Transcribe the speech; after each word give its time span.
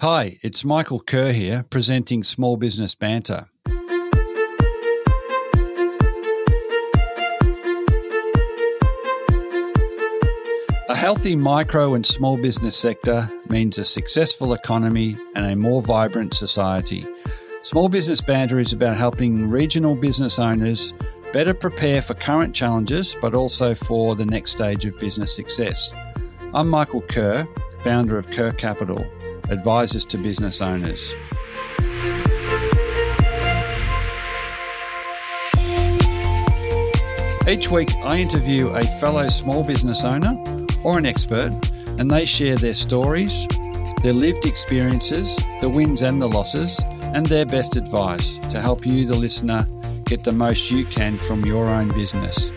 Hi, 0.00 0.38
it's 0.42 0.64
Michael 0.64 0.98
Kerr 0.98 1.30
here, 1.30 1.64
presenting 1.70 2.24
Small 2.24 2.56
Business 2.56 2.96
Banter. 2.96 3.48
A 10.88 10.96
healthy 10.96 11.36
micro 11.36 11.94
and 11.94 12.04
small 12.04 12.36
business 12.36 12.76
sector 12.76 13.30
means 13.48 13.78
a 13.78 13.84
successful 13.84 14.52
economy 14.52 15.16
and 15.36 15.46
a 15.46 15.54
more 15.54 15.80
vibrant 15.80 16.34
society. 16.34 17.06
Small 17.62 17.88
Business 17.88 18.20
Banter 18.20 18.58
is 18.58 18.72
about 18.72 18.96
helping 18.96 19.48
regional 19.48 19.94
business 19.94 20.40
owners 20.40 20.92
better 21.32 21.54
prepare 21.54 22.02
for 22.02 22.14
current 22.14 22.54
challenges, 22.54 23.16
but 23.20 23.34
also 23.34 23.76
for 23.76 24.16
the 24.16 24.26
next 24.26 24.50
stage 24.50 24.84
of 24.86 24.98
business 24.98 25.34
success. 25.34 25.92
I'm 26.52 26.68
Michael 26.68 27.02
Kerr, 27.02 27.46
founder 27.78 28.18
of 28.18 28.30
Kerr 28.32 28.52
Capital, 28.52 29.06
advisors 29.48 30.04
to 30.06 30.18
business 30.18 30.60
owners. 30.60 31.14
Each 37.46 37.70
week, 37.70 37.90
I 38.04 38.18
interview 38.18 38.68
a 38.68 38.82
fellow 38.84 39.28
small 39.28 39.62
business 39.64 40.02
owner 40.02 40.42
or 40.82 40.98
an 40.98 41.04
expert, 41.04 41.52
and 41.98 42.10
they 42.10 42.24
share 42.24 42.56
their 42.56 42.72
stories, 42.72 43.46
their 44.02 44.14
lived 44.14 44.46
experiences, 44.46 45.36
the 45.60 45.68
wins 45.68 46.00
and 46.00 46.22
the 46.22 46.28
losses, 46.28 46.80
and 47.14 47.26
their 47.26 47.44
best 47.44 47.76
advice 47.76 48.36
to 48.50 48.60
help 48.60 48.86
you, 48.86 49.06
the 49.06 49.14
listener, 49.14 49.68
get 50.06 50.24
the 50.24 50.32
most 50.32 50.70
you 50.70 50.86
can 50.86 51.18
from 51.18 51.44
your 51.44 51.68
own 51.68 51.88
business. 51.88 52.50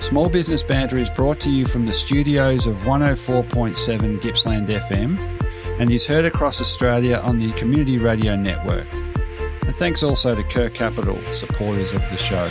Small 0.00 0.28
Business 0.28 0.62
Banter 0.62 0.98
is 0.98 1.10
brought 1.10 1.40
to 1.40 1.50
you 1.50 1.66
from 1.66 1.86
the 1.86 1.92
studios 1.92 2.68
of 2.68 2.76
104.7 2.78 4.20
Gippsland 4.20 4.68
FM 4.68 5.37
and 5.78 5.90
is 5.90 6.06
heard 6.06 6.24
across 6.24 6.60
Australia 6.60 7.18
on 7.24 7.38
the 7.38 7.52
Community 7.52 7.98
Radio 7.98 8.36
Network. 8.36 8.86
And 8.92 9.74
thanks 9.74 10.02
also 10.02 10.34
to 10.34 10.42
Kerr 10.42 10.70
Capital, 10.70 11.20
supporters 11.32 11.92
of 11.92 12.00
the 12.10 12.16
show. 12.16 12.48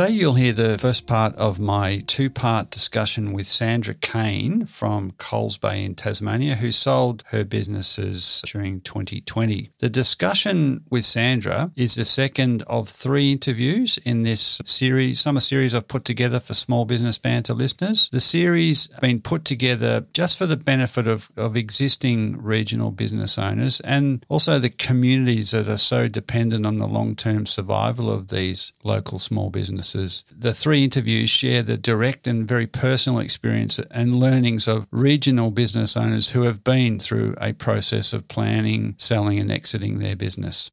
Today, 0.00 0.12
you'll 0.14 0.32
hear 0.32 0.54
the 0.54 0.78
first 0.78 1.06
part 1.06 1.34
of 1.36 1.60
my 1.60 2.02
two 2.06 2.30
part 2.30 2.70
discussion 2.70 3.34
with 3.34 3.46
Sandra 3.46 3.92
Kane 3.92 4.64
from 4.64 5.10
Coles 5.18 5.58
Bay 5.58 5.84
in 5.84 5.94
Tasmania, 5.94 6.54
who 6.54 6.72
sold 6.72 7.22
her 7.26 7.44
businesses 7.44 8.42
during 8.46 8.80
2020. 8.80 9.72
The 9.78 9.90
discussion 9.90 10.84
with 10.88 11.04
Sandra 11.04 11.70
is 11.76 11.96
the 11.96 12.06
second 12.06 12.62
of 12.62 12.88
three 12.88 13.32
interviews 13.32 13.98
in 14.02 14.22
this 14.22 14.62
series, 14.64 15.20
summer 15.20 15.40
series 15.40 15.74
I've 15.74 15.86
put 15.88 16.06
together 16.06 16.40
for 16.40 16.54
small 16.54 16.86
business 16.86 17.18
banter 17.18 17.52
listeners. 17.52 18.08
The 18.10 18.20
series 18.20 18.88
has 18.92 19.00
been 19.00 19.20
put 19.20 19.44
together 19.44 20.06
just 20.14 20.38
for 20.38 20.46
the 20.46 20.56
benefit 20.56 21.08
of, 21.08 21.30
of 21.36 21.58
existing 21.58 22.42
regional 22.42 22.90
business 22.90 23.36
owners 23.36 23.80
and 23.80 24.24
also 24.30 24.58
the 24.58 24.70
communities 24.70 25.50
that 25.50 25.68
are 25.68 25.76
so 25.76 26.08
dependent 26.08 26.64
on 26.64 26.78
the 26.78 26.88
long 26.88 27.14
term 27.14 27.44
survival 27.44 28.10
of 28.10 28.28
these 28.28 28.72
local 28.82 29.18
small 29.18 29.50
businesses 29.50 29.89
The 29.92 30.54
three 30.54 30.84
interviews 30.84 31.30
share 31.30 31.62
the 31.62 31.76
direct 31.76 32.26
and 32.26 32.46
very 32.46 32.66
personal 32.66 33.20
experience 33.20 33.78
and 33.90 34.18
learnings 34.18 34.68
of 34.68 34.86
regional 34.90 35.50
business 35.50 35.96
owners 35.96 36.30
who 36.30 36.42
have 36.42 36.64
been 36.64 36.98
through 36.98 37.34
a 37.40 37.52
process 37.52 38.12
of 38.12 38.28
planning, 38.28 38.94
selling, 38.98 39.38
and 39.38 39.50
exiting 39.50 39.98
their 39.98 40.16
business. 40.16 40.70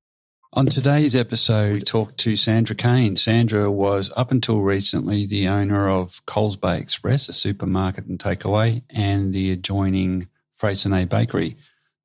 On 0.53 0.65
today's 0.65 1.15
episode, 1.15 1.73
we 1.73 1.81
talked 1.81 2.17
to 2.19 2.35
Sandra 2.35 2.75
Kane. 2.75 3.15
Sandra 3.15 3.69
was, 3.69 4.11
up 4.15 4.31
until 4.31 4.61
recently, 4.61 5.25
the 5.25 5.47
owner 5.47 5.89
of 5.89 6.25
Coles 6.25 6.55
Bay 6.55 6.79
Express, 6.79 7.29
a 7.29 7.33
supermarket 7.33 8.05
and 8.05 8.17
takeaway, 8.17 8.81
and 8.89 9.33
the 9.33 9.51
adjoining 9.51 10.29
Freycinet 10.59 11.09
Bakery. 11.09 11.57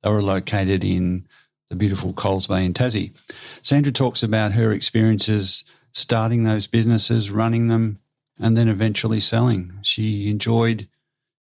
They 0.03 0.09
were 0.09 0.21
located 0.21 0.83
in 0.83 1.25
the 1.69 1.75
beautiful 1.75 2.13
Coles 2.13 2.45
Bay 2.45 2.65
in 2.65 2.73
Tassie. 2.73 3.17
Sandra 3.65 3.91
talks 3.91 4.21
about 4.21 4.51
her 4.51 4.71
experiences 4.71 5.63
starting 5.93 6.43
those 6.43 6.67
businesses, 6.67 7.31
running 7.31 7.69
them, 7.69 7.99
and 8.39 8.57
then 8.57 8.67
eventually 8.67 9.19
selling. 9.19 9.73
She 9.83 10.29
enjoyed 10.29 10.87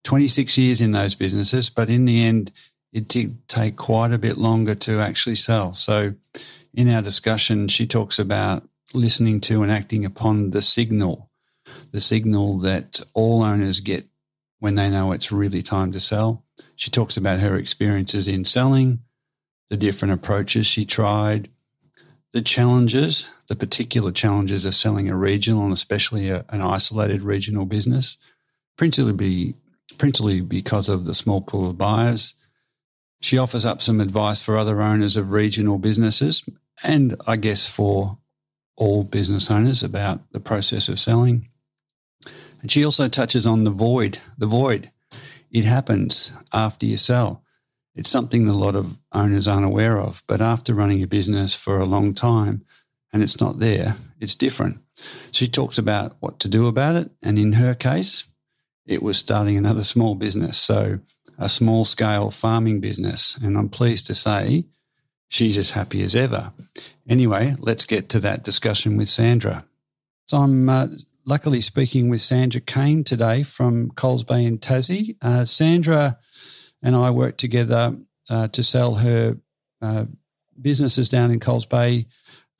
26 0.03 0.57
years 0.57 0.81
in 0.81 0.91
those 0.91 1.15
businesses, 1.15 1.69
but 1.69 1.89
in 1.89 2.05
the 2.05 2.23
end, 2.23 2.51
it 2.91 3.07
did 3.07 3.47
take 3.47 3.77
quite 3.77 4.11
a 4.11 4.17
bit 4.17 4.37
longer 4.37 4.75
to 4.75 4.99
actually 4.99 5.35
sell. 5.35 5.73
So, 5.73 6.13
in 6.73 6.89
our 6.89 7.01
discussion, 7.01 7.67
she 7.67 7.87
talks 7.87 8.19
about 8.19 8.67
listening 8.93 9.39
to 9.41 9.63
and 9.63 9.71
acting 9.71 10.05
upon 10.05 10.51
the 10.51 10.61
signal, 10.61 11.29
the 11.91 11.99
signal 11.99 12.57
that 12.59 12.99
all 13.13 13.43
owners 13.43 13.79
get 13.79 14.05
when 14.59 14.75
they 14.75 14.89
know 14.89 15.11
it's 15.11 15.31
really 15.31 15.61
time 15.61 15.91
to 15.93 15.99
sell. 15.99 16.43
She 16.75 16.91
talks 16.91 17.17
about 17.17 17.39
her 17.39 17.55
experiences 17.55 18.27
in 18.27 18.45
selling, 18.45 18.99
the 19.69 19.77
different 19.77 20.13
approaches 20.13 20.67
she 20.67 20.85
tried, 20.85 21.49
the 22.31 22.41
challenges, 22.41 23.29
the 23.51 23.55
particular 23.57 24.13
challenges 24.13 24.63
of 24.63 24.73
selling 24.73 25.09
a 25.09 25.15
regional 25.17 25.65
and 25.65 25.73
especially 25.73 26.29
a, 26.29 26.45
an 26.47 26.61
isolated 26.61 27.21
regional 27.21 27.65
business, 27.65 28.17
principally, 28.77 29.11
be, 29.11 29.55
principally 29.97 30.39
because 30.39 30.87
of 30.87 31.03
the 31.03 31.13
small 31.13 31.41
pool 31.41 31.69
of 31.69 31.77
buyers. 31.77 32.33
She 33.19 33.37
offers 33.37 33.65
up 33.65 33.81
some 33.81 33.99
advice 33.99 34.39
for 34.39 34.57
other 34.57 34.81
owners 34.81 35.17
of 35.17 35.33
regional 35.33 35.79
businesses 35.79 36.47
and 36.81 37.13
I 37.27 37.35
guess 37.35 37.67
for 37.67 38.19
all 38.77 39.03
business 39.03 39.51
owners 39.51 39.83
about 39.83 40.31
the 40.31 40.39
process 40.39 40.87
of 40.87 40.97
selling. 40.97 41.49
And 42.61 42.71
she 42.71 42.85
also 42.85 43.09
touches 43.09 43.45
on 43.45 43.65
the 43.65 43.69
void. 43.69 44.19
The 44.37 44.47
void. 44.47 44.91
It 45.51 45.65
happens 45.65 46.31
after 46.53 46.85
you 46.85 46.95
sell. 46.95 47.43
It's 47.95 48.09
something 48.09 48.45
that 48.45 48.53
a 48.53 48.63
lot 48.65 48.77
of 48.77 48.97
owners 49.11 49.45
aren't 49.45 49.65
aware 49.65 49.99
of. 49.99 50.23
But 50.25 50.39
after 50.39 50.73
running 50.73 51.03
a 51.03 51.07
business 51.07 51.53
for 51.53 51.81
a 51.81 51.85
long 51.85 52.13
time 52.13 52.63
and 53.13 53.21
it's 53.21 53.39
not 53.39 53.59
there, 53.59 53.95
it's 54.19 54.35
different. 54.35 54.79
She 55.31 55.47
talks 55.47 55.77
about 55.77 56.15
what 56.19 56.39
to 56.39 56.47
do 56.47 56.67
about 56.67 56.95
it. 56.95 57.11
And 57.21 57.37
in 57.37 57.53
her 57.53 57.73
case, 57.73 58.25
it 58.85 59.03
was 59.03 59.17
starting 59.17 59.57
another 59.57 59.83
small 59.83 60.15
business. 60.15 60.57
So 60.57 60.99
a 61.37 61.49
small 61.49 61.85
scale 61.85 62.29
farming 62.29 62.79
business. 62.79 63.37
And 63.41 63.57
I'm 63.57 63.69
pleased 63.69 64.07
to 64.07 64.13
say 64.13 64.65
she's 65.27 65.57
as 65.57 65.71
happy 65.71 66.03
as 66.03 66.15
ever. 66.15 66.53
Anyway, 67.09 67.55
let's 67.59 67.85
get 67.85 68.09
to 68.09 68.19
that 68.19 68.43
discussion 68.43 68.95
with 68.95 69.07
Sandra. 69.07 69.65
So 70.27 70.37
I'm 70.37 70.69
uh, 70.69 70.87
luckily 71.25 71.61
speaking 71.61 72.09
with 72.09 72.21
Sandra 72.21 72.61
Kane 72.61 73.03
today 73.03 73.43
from 73.43 73.91
Coles 73.91 74.23
Bay 74.23 74.45
in 74.45 74.59
Tassie. 74.59 75.17
Uh, 75.21 75.43
Sandra 75.45 76.17
and 76.83 76.95
I 76.95 77.09
worked 77.09 77.39
together 77.39 77.95
uh, 78.29 78.47
to 78.49 78.63
sell 78.63 78.95
her 78.95 79.37
uh, 79.81 80.05
businesses 80.61 81.09
down 81.09 81.31
in 81.31 81.39
Coles 81.39 81.65
Bay. 81.65 82.05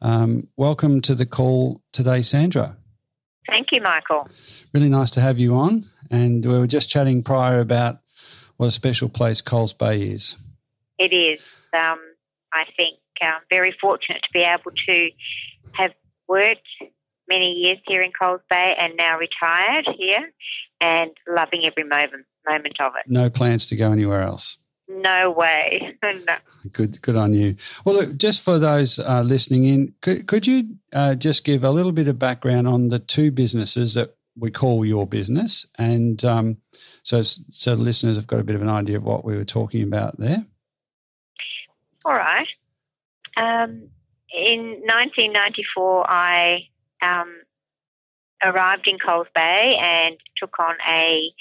Um, 0.02 0.48
welcome 0.58 1.02
to 1.02 1.14
the 1.14 1.26
call 1.26 1.82
today, 1.92 2.24
Sandra. 2.24 2.76
Thank 3.48 3.68
you, 3.72 3.82
Michael. 3.82 4.28
Really 4.74 4.90
nice 4.90 5.12
to 5.12 5.22
have 5.22 5.38
you 5.38 5.56
on. 5.56 5.84
And 6.10 6.46
we 6.46 6.58
were 6.58 6.68
just 6.68 6.90
chatting 6.90 7.22
prior 7.22 7.60
about 7.60 8.00
what 8.58 8.68
a 8.68 8.72
special 8.72 9.10
place 9.10 9.42
Coles 9.42 9.74
Bay 9.74 10.02
is. 10.02 10.38
It 10.98 11.14
is. 11.14 11.42
Um, 11.74 12.00
I 12.54 12.66
think 12.76 12.98
I'm 13.22 13.36
um, 13.36 13.42
very 13.50 13.76
fortunate 13.80 14.22
to 14.24 14.30
be 14.34 14.42
able 14.42 14.72
to 14.88 15.10
have 15.74 15.92
worked 16.28 16.68
many 17.30 17.52
years 17.54 17.78
here 17.86 18.02
in 18.02 18.12
Coles 18.20 18.42
Bay 18.50 18.76
and 18.78 18.94
now 18.98 19.18
retired 19.18 19.88
here 19.98 20.32
and 20.80 21.12
loving 21.30 21.62
every 21.66 21.84
moment 21.84 22.26
moment 22.48 22.76
of 22.80 22.94
it. 22.98 23.10
No 23.10 23.30
plans 23.30 23.68
to 23.68 23.76
go 23.76 23.92
anywhere 23.92 24.22
else. 24.22 24.58
No 25.02 25.32
way. 25.32 25.96
no. 26.04 26.36
Good, 26.72 27.02
good 27.02 27.16
on 27.16 27.34
you. 27.34 27.56
Well, 27.86 27.96
look, 27.96 28.18
just 28.18 28.44
for 28.44 28.60
those 28.60 29.00
uh, 29.00 29.22
listening 29.22 29.66
in, 29.66 29.94
could, 30.02 30.28
could 30.28 30.46
you 30.46 30.76
uh, 30.94 31.16
just 31.16 31.44
give 31.44 31.64
a 31.64 31.72
little 31.72 31.92
bit 31.92 32.08
of 32.08 32.20
background 32.20 32.68
on 32.68 32.90
the 32.90 33.00
two 33.00 33.32
businesses 33.32 33.94
that 33.96 34.16
we 34.38 34.52
call 34.52 34.86
your 34.86 35.06
business, 35.06 35.66
and 35.78 36.24
um, 36.24 36.58
so 37.04 37.22
so 37.22 37.76
the 37.76 37.82
listeners 37.82 38.16
have 38.16 38.28
got 38.28 38.40
a 38.40 38.44
bit 38.44 38.56
of 38.56 38.62
an 38.62 38.70
idea 38.70 38.96
of 38.96 39.04
what 39.04 39.26
we 39.26 39.36
were 39.36 39.46
talking 39.46 39.84
about 39.84 40.18
there. 40.18 40.46
All 42.06 42.16
right. 42.16 42.48
Um, 43.36 43.90
in 44.34 44.82
1994, 44.86 46.10
I 46.10 46.68
um, 47.02 47.42
arrived 48.44 48.88
in 48.88 48.98
Coles 48.98 49.28
Bay 49.36 49.78
and 49.82 50.16
took 50.38 50.58
on 50.60 50.76
a 50.90 51.32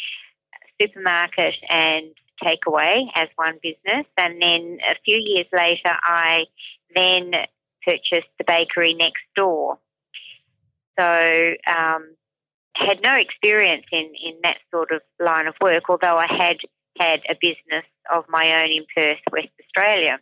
supermarket 0.80 1.54
and 1.68 2.06
takeaway 2.42 3.06
as 3.14 3.28
one 3.36 3.58
business. 3.62 4.06
And 4.16 4.40
then 4.40 4.78
a 4.88 4.94
few 5.04 5.20
years 5.22 5.46
later, 5.52 5.92
I 6.02 6.44
then 6.94 7.32
purchased 7.84 8.30
the 8.38 8.44
bakery 8.46 8.94
next 8.94 9.22
door. 9.36 9.78
So, 10.98 11.54
um, 11.66 12.14
had 12.74 13.02
no 13.02 13.14
experience 13.14 13.84
in, 13.92 14.12
in 14.24 14.38
that 14.42 14.58
sort 14.70 14.90
of 14.92 15.02
line 15.18 15.46
of 15.46 15.54
work, 15.60 15.84
although 15.88 16.16
I 16.16 16.26
had 16.28 16.56
had 16.98 17.20
a 17.28 17.34
business 17.40 17.84
of 18.12 18.24
my 18.28 18.62
own 18.62 18.70
in 18.70 18.86
Perth, 18.94 19.18
West 19.32 19.48
Australia, 19.60 20.18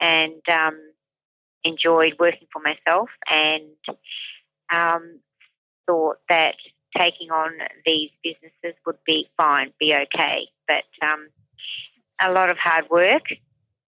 and 0.00 0.42
um, 0.50 0.78
enjoyed 1.64 2.14
working 2.18 2.48
for 2.52 2.62
myself 2.62 3.08
and 3.30 3.72
um, 4.72 5.20
thought 5.86 6.18
that 6.28 6.54
taking 6.96 7.30
on 7.30 7.52
these 7.86 8.10
businesses 8.22 8.78
would 8.86 8.98
be 9.06 9.28
fine, 9.36 9.72
be 9.78 9.94
okay. 9.94 10.48
But 10.66 10.84
um, 11.06 11.28
a 12.20 12.32
lot 12.32 12.50
of 12.50 12.58
hard 12.58 12.88
work. 12.90 13.22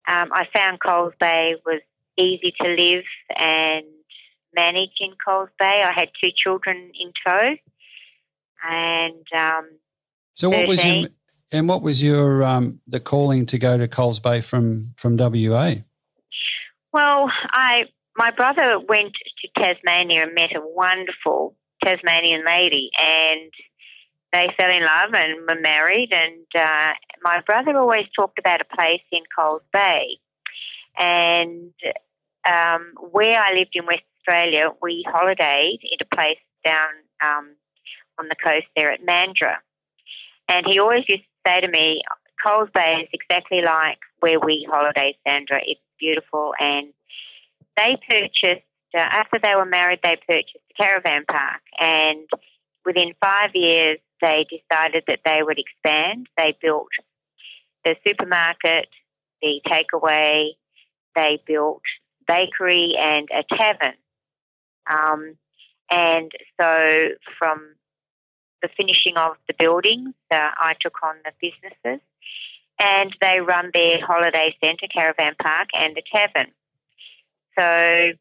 Um, 0.08 0.30
I 0.32 0.46
found 0.52 0.80
Coles 0.80 1.14
Bay 1.20 1.54
was 1.64 1.80
easy 2.18 2.52
to 2.60 2.68
live 2.68 3.04
and 3.36 3.86
manage 4.54 4.90
in 5.00 5.12
Coles 5.24 5.50
Bay. 5.58 5.82
I 5.84 5.92
had 5.92 6.08
two 6.22 6.30
children 6.36 6.92
in 6.98 7.12
tow, 7.26 7.56
and 8.64 9.26
um, 9.36 9.68
so 10.34 10.48
what 10.48 10.66
13. 10.66 10.68
was 10.68 10.84
your 10.84 11.08
and 11.52 11.68
what 11.68 11.82
was 11.82 12.02
your 12.02 12.42
um, 12.42 12.80
the 12.86 13.00
calling 13.00 13.46
to 13.46 13.58
go 13.58 13.78
to 13.78 13.86
Coles 13.86 14.18
Bay 14.18 14.40
from 14.40 14.94
from 14.96 15.16
WA? 15.16 15.74
Well, 16.92 17.30
I 17.50 17.84
my 18.16 18.30
brother 18.30 18.78
went 18.80 19.12
to 19.14 19.62
Tasmania 19.62 20.24
and 20.24 20.34
met 20.34 20.54
a 20.56 20.60
wonderful 20.60 21.56
Tasmanian 21.84 22.44
lady, 22.44 22.90
and 23.00 23.50
they 24.32 24.48
fell 24.56 24.70
in 24.70 24.82
love 24.82 25.14
and 25.14 25.46
were 25.48 25.60
married. 25.60 26.10
And 26.12 26.46
uh, 26.54 26.92
my 27.22 27.40
brother 27.46 27.76
always 27.76 28.06
talked 28.16 28.38
about 28.38 28.60
a 28.60 28.76
place 28.76 29.02
in 29.10 29.20
Coles 29.36 29.62
Bay, 29.72 30.18
and 30.98 31.72
um, 32.48 32.92
where 33.10 33.40
I 33.40 33.54
lived 33.54 33.74
in 33.74 33.86
West 33.86 34.02
Australia, 34.18 34.70
we 34.80 35.04
holidayed 35.08 35.80
in 35.82 35.98
a 36.00 36.14
place 36.14 36.38
down 36.64 36.88
um, 37.24 37.54
on 38.18 38.28
the 38.28 38.36
coast 38.42 38.66
there 38.76 38.92
at 38.92 39.04
Mandurah. 39.04 39.56
And 40.48 40.66
he 40.68 40.78
always 40.78 41.04
used 41.08 41.22
to 41.22 41.50
say 41.50 41.60
to 41.60 41.68
me, 41.68 42.02
Coles 42.44 42.68
Bay 42.74 42.94
is 43.02 43.08
exactly 43.12 43.62
like 43.62 43.98
where 44.20 44.40
we 44.40 44.66
holiday, 44.70 45.16
Sandra. 45.26 45.60
It's 45.64 45.80
beautiful. 45.98 46.52
And 46.58 46.88
they 47.76 47.96
purchased, 48.08 48.66
uh, 48.94 48.98
after 48.98 49.38
they 49.42 49.54
were 49.54 49.64
married, 49.64 50.00
they 50.02 50.16
purchased 50.26 50.56
a 50.70 50.82
caravan 50.82 51.24
park. 51.28 51.62
And 51.78 52.28
within 52.84 53.12
five 53.20 53.50
years, 53.54 53.98
they 54.22 54.46
decided 54.48 55.04
that 55.08 55.20
they 55.24 55.42
would 55.42 55.58
expand. 55.58 56.28
They 56.38 56.56
built 56.62 56.88
the 57.84 57.96
supermarket, 58.06 58.88
the 59.42 59.60
takeaway, 59.66 60.50
they 61.14 61.42
built 61.46 61.82
bakery 62.26 62.94
and 62.98 63.28
a 63.30 63.42
tavern. 63.56 63.96
Um, 64.88 65.36
and 65.90 66.32
so 66.58 67.08
from 67.38 67.74
the 68.62 68.68
finishing 68.76 69.16
of 69.16 69.32
the 69.48 69.54
buildings, 69.58 70.14
uh, 70.30 70.36
I 70.56 70.74
took 70.80 70.94
on 71.02 71.16
the 71.24 71.32
businesses 71.40 72.00
and 72.78 73.14
they 73.20 73.40
run 73.40 73.70
their 73.74 74.04
holiday 74.04 74.56
centre, 74.64 74.86
caravan 74.92 75.34
park, 75.40 75.68
and 75.74 75.96
the 75.96 76.02
tavern. 76.14 76.52
So 77.58 78.12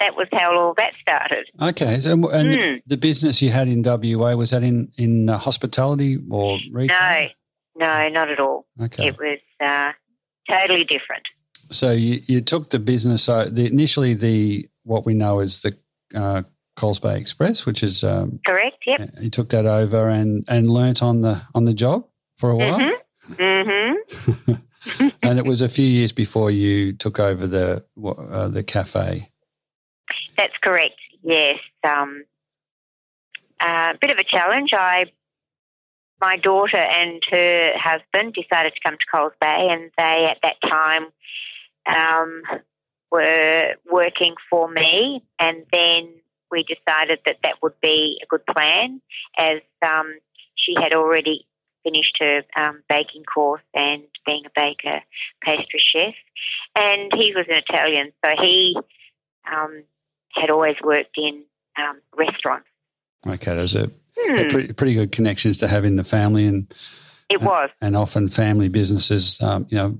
that 0.00 0.16
was 0.16 0.28
how 0.32 0.56
all 0.56 0.74
that 0.76 0.92
started. 1.00 1.46
Okay, 1.60 2.00
so 2.00 2.12
and 2.30 2.52
mm. 2.52 2.82
the 2.86 2.96
business 2.96 3.42
you 3.42 3.50
had 3.50 3.68
in 3.68 3.82
WA 3.82 4.34
was 4.34 4.50
that 4.50 4.62
in 4.62 4.92
in 4.96 5.28
uh, 5.28 5.38
hospitality 5.38 6.18
or 6.30 6.58
retail? 6.72 7.28
No, 7.76 7.86
no, 7.86 8.08
not 8.08 8.30
at 8.30 8.40
all. 8.40 8.66
Okay, 8.80 9.08
it 9.08 9.18
was 9.18 9.38
uh, 9.60 9.92
totally 10.48 10.84
different. 10.84 11.22
So 11.70 11.92
you, 11.92 12.22
you 12.26 12.40
took 12.40 12.70
the 12.70 12.78
business. 12.78 13.24
So 13.24 13.44
the, 13.44 13.66
initially, 13.66 14.14
the 14.14 14.68
what 14.84 15.04
we 15.04 15.14
know 15.14 15.40
as 15.40 15.62
the 15.62 15.76
uh, 16.14 16.42
Coles 16.76 16.98
Bay 16.98 17.18
Express, 17.18 17.66
which 17.66 17.82
is 17.82 18.04
um, 18.04 18.40
correct. 18.46 18.84
Yep. 18.86 19.10
You 19.20 19.30
took 19.30 19.48
that 19.50 19.66
over 19.66 20.08
and 20.08 20.44
and 20.48 20.68
learnt 20.68 21.02
on 21.02 21.22
the 21.22 21.42
on 21.54 21.64
the 21.64 21.74
job 21.74 22.06
for 22.38 22.50
a 22.50 22.56
while. 22.56 22.78
Mm-hmm. 22.78 23.42
mm-hmm. 23.42 24.52
and 25.22 25.38
it 25.38 25.44
was 25.44 25.60
a 25.60 25.68
few 25.68 25.84
years 25.84 26.12
before 26.12 26.50
you 26.50 26.92
took 26.92 27.18
over 27.18 27.46
the 27.46 27.84
uh, 28.04 28.48
the 28.48 28.62
cafe. 28.62 29.30
That's 30.38 30.56
correct. 30.62 30.94
Yes. 31.22 31.58
Um, 31.82 32.24
a 33.60 33.66
uh, 33.66 33.92
bit 34.00 34.10
of 34.10 34.18
a 34.18 34.24
challenge. 34.24 34.70
I, 34.72 35.06
my 36.20 36.36
daughter 36.36 36.78
and 36.78 37.20
her 37.32 37.72
husband 37.76 38.34
decided 38.34 38.72
to 38.74 38.80
come 38.84 38.94
to 38.94 39.16
Coles 39.16 39.32
Bay, 39.40 39.68
and 39.70 39.90
they 39.98 40.26
at 40.30 40.38
that 40.44 40.56
time 40.62 41.06
um, 41.86 42.42
were 43.10 43.74
working 43.90 44.36
for 44.48 44.70
me, 44.70 45.24
and 45.40 45.64
then 45.72 46.08
we 46.52 46.64
decided 46.64 47.18
that 47.26 47.38
that 47.42 47.54
would 47.60 47.78
be 47.80 48.20
a 48.22 48.26
good 48.26 48.46
plan 48.46 49.00
as 49.36 49.60
um, 49.84 50.18
she 50.54 50.74
had 50.80 50.94
already 50.94 51.46
finished 51.82 52.16
her 52.20 52.42
um, 52.56 52.82
baking 52.88 53.24
course 53.24 53.62
and 53.74 54.04
being 54.24 54.44
a 54.46 54.50
baker, 54.54 55.00
pastry 55.42 55.82
chef, 55.84 56.14
and 56.76 57.10
he 57.16 57.34
was 57.34 57.46
an 57.50 57.60
Italian, 57.68 58.12
so 58.24 58.30
he 58.40 58.76
um, 59.52 59.82
had 60.34 60.50
always 60.50 60.76
worked 60.82 61.16
in 61.16 61.42
um, 61.78 62.00
restaurants. 62.16 62.66
Okay, 63.26 63.54
those 63.54 63.74
are 63.76 63.88
hmm. 64.16 64.48
pretty, 64.48 64.72
pretty, 64.72 64.94
good 64.94 65.12
connections 65.12 65.58
to 65.58 65.68
have 65.68 65.84
in 65.84 65.96
the 65.96 66.04
family, 66.04 66.46
and 66.46 66.72
it 67.28 67.40
was, 67.40 67.70
and, 67.80 67.88
and 67.88 67.96
often 67.96 68.28
family 68.28 68.68
businesses, 68.68 69.40
um, 69.40 69.66
you 69.70 69.76
know, 69.76 69.98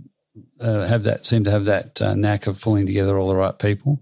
uh, 0.61 0.87
have 0.87 1.03
that 1.05 1.27
seem 1.27 1.45
to 1.45 1.51
have 1.51 1.65
that 1.65 2.01
uh, 2.01 2.15
knack 2.15 2.47
of 2.47 2.61
pulling 2.61 2.87
together 2.87 3.19
all 3.19 3.29
the 3.29 3.35
right 3.35 3.59
people. 3.59 4.01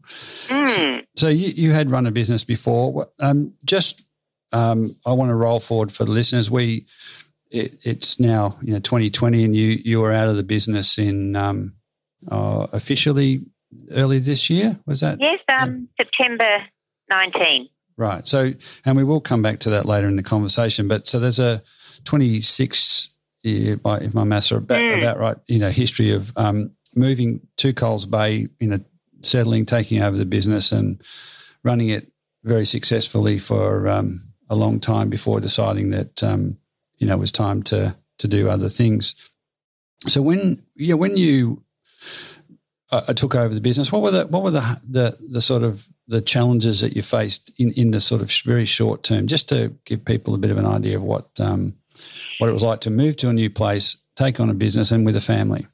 Mm. 0.49 0.69
So, 0.69 1.01
so 1.17 1.29
you, 1.29 1.49
you, 1.49 1.73
had 1.73 1.91
run 1.91 2.07
a 2.07 2.11
business 2.11 2.45
before. 2.45 3.09
Um, 3.19 3.55
just 3.65 4.03
um, 4.53 4.97
I 5.07 5.13
want 5.13 5.31
to 5.31 5.35
roll 5.35 5.61
forward 5.61 5.93
for 5.93 6.05
the 6.05 6.13
listeners. 6.13 6.51
We 6.51 6.87
it, 7.51 7.79
it's 7.83 8.21
now 8.21 8.57
you 8.63 8.73
know 8.73 8.81
2020, 8.81 9.45
and 9.45 9.57
you 9.57 9.81
you 9.85 10.01
were 10.01 10.13
out 10.13 10.29
of 10.29 10.37
the 10.37 10.43
business 10.43 10.99
in 10.99 11.37
um, 11.37 11.75
uh, 12.31 12.67
officially 12.73 13.45
early 13.91 14.19
this 14.19 14.51
year. 14.51 14.79
Was 14.87 15.01
that? 15.01 15.19
Yes, 15.21 15.41
um, 15.49 15.89
yeah. 15.99 16.05
September 16.05 16.67
19. 17.11 17.69
Right. 17.97 18.27
So, 18.27 18.53
and 18.85 18.97
we 18.97 19.05
will 19.05 19.21
come 19.21 19.43
back 19.43 19.61
to 19.61 19.71
that 19.71 19.87
later 19.87 20.07
in 20.09 20.17
the 20.17 20.23
conversation. 20.23 20.87
But 20.89 21.09
so 21.09 21.19
there's 21.19 21.39
a 21.39 21.63
26 22.05 23.11
year, 23.43 23.79
if 23.85 24.15
my 24.15 24.25
maths 24.25 24.53
are 24.53 24.59
about, 24.59 24.81
mm. 24.81 24.99
about 24.99 25.19
right, 25.19 25.37
you 25.47 25.59
know, 25.59 25.71
history 25.71 26.13
of 26.13 26.37
um, 26.37 26.73
moving 26.95 27.41
to 27.59 27.73
Coles 27.73 28.07
Bay, 28.07 28.49
you 28.61 28.69
know, 28.69 28.81
settling, 29.23 29.65
taking 29.65 30.03
over 30.03 30.17
the 30.17 30.25
business 30.25 30.73
and 30.73 31.03
running 31.63 31.89
it 31.89 32.13
very 32.45 32.67
successfully 32.67 33.39
for 33.39 33.89
um, 33.89 34.21
a 34.51 34.55
long 34.55 34.79
time 34.79 35.09
before 35.09 35.41
deciding 35.41 35.91
that, 35.91 36.23
um, 36.23 36.59
you 36.99 37.07
know, 37.07 37.15
it 37.15 37.21
was 37.21 37.33
time 37.33 37.63
to, 37.63 37.97
to 38.19 38.29
do 38.29 38.49
other 38.49 38.69
things. 38.69 39.15
So 40.07 40.21
when, 40.23 40.63
yeah, 40.77 40.95
when 40.95 41.17
you 41.17 41.63
uh, 42.91 43.13
took 43.13 43.35
over 43.35 43.55
the 43.55 43.61
business, 43.61 43.91
what 43.91 44.03
were 44.03 44.11
the, 44.11 44.27
what 44.27 44.43
were 44.43 44.51
the, 44.51 44.81
the, 44.89 45.17
the 45.31 45.41
sort 45.41 45.63
of 45.63 45.87
the 46.07 46.21
challenges 46.21 46.81
that 46.81 46.95
you 46.95 47.03
faced 47.03 47.51
in, 47.59 47.73
in 47.73 47.91
the 47.91 48.01
sort 48.01 48.23
of 48.23 48.31
very 48.45 48.65
short 48.65 49.03
term, 49.03 49.27
just 49.27 49.49
to 49.49 49.75
give 49.85 50.05
people 50.05 50.35
a 50.35 50.39
bit 50.39 50.51
of 50.51 50.59
an 50.59 50.67
idea 50.67 50.97
of 50.97 51.03
what, 51.03 51.29
um, 51.41 51.75
what 52.39 52.49
it 52.49 52.53
was 52.53 52.63
like 52.63 52.81
to 52.81 52.91
move 52.91 53.17
to 53.17 53.29
a 53.29 53.33
new 53.33 53.51
place, 53.51 53.97
take 54.15 54.39
on 54.39 54.51
a 54.51 54.55
business, 54.55 54.91
and 54.91 55.05
with 55.05 55.17
a 55.17 55.21
family. 55.21 55.67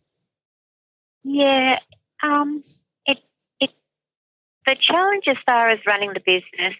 Yeah, 1.25 1.79
um, 2.23 2.63
it 3.07 3.19
it 3.61 3.71
the 4.67 4.77
challenge 4.81 5.25
as 5.29 5.37
far 5.47 5.69
as 5.69 5.79
running 5.87 6.13
the 6.15 6.21
business, 6.21 6.75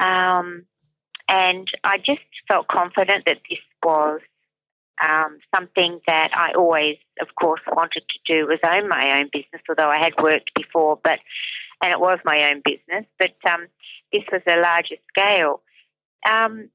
um, 0.00 0.64
and 1.28 1.68
I 1.84 1.98
just 1.98 2.20
felt 2.48 2.66
confident 2.68 3.24
that 3.26 3.38
this 3.48 3.60
was 3.84 4.20
um, 5.02 5.38
something 5.54 6.00
that 6.06 6.30
I 6.34 6.52
always, 6.56 6.96
of 7.20 7.28
course, 7.40 7.60
wanted 7.70 8.04
to 8.08 8.32
do 8.32 8.46
was 8.46 8.58
own 8.64 8.88
my 8.88 9.18
own 9.18 9.30
business. 9.32 9.62
Although 9.68 9.88
I 9.88 9.98
had 9.98 10.12
worked 10.22 10.50
before, 10.54 10.98
but 11.02 11.18
and 11.82 11.92
it 11.92 12.00
was 12.00 12.18
my 12.24 12.50
own 12.50 12.62
business, 12.64 13.06
but 13.18 13.34
um, 13.50 13.66
this 14.12 14.22
was 14.30 14.42
a 14.46 14.60
larger 14.60 14.96
scale. 15.10 15.60
Um, 16.28 16.68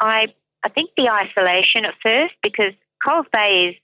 I 0.00 0.28
I 0.64 0.68
think 0.68 0.90
the 0.96 1.10
isolation 1.10 1.84
at 1.84 1.94
first 2.02 2.34
because 2.42 2.72
Coles 3.04 3.26
Bay 3.32 3.70
is 3.70 3.74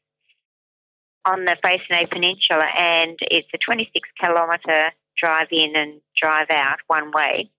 on 1.25 1.45
the 1.45 1.57
Freycinet 1.65 2.11
Peninsula 2.11 2.67
and 2.79 3.19
it's 3.23 3.49
a 3.55 3.59
26 3.65 4.09
kilometre 4.21 4.93
drive 5.17 5.49
in 5.51 5.75
and 5.75 6.01
drive 6.21 6.51
out 6.51 6.79
one 6.87 7.11
way. 7.13 7.51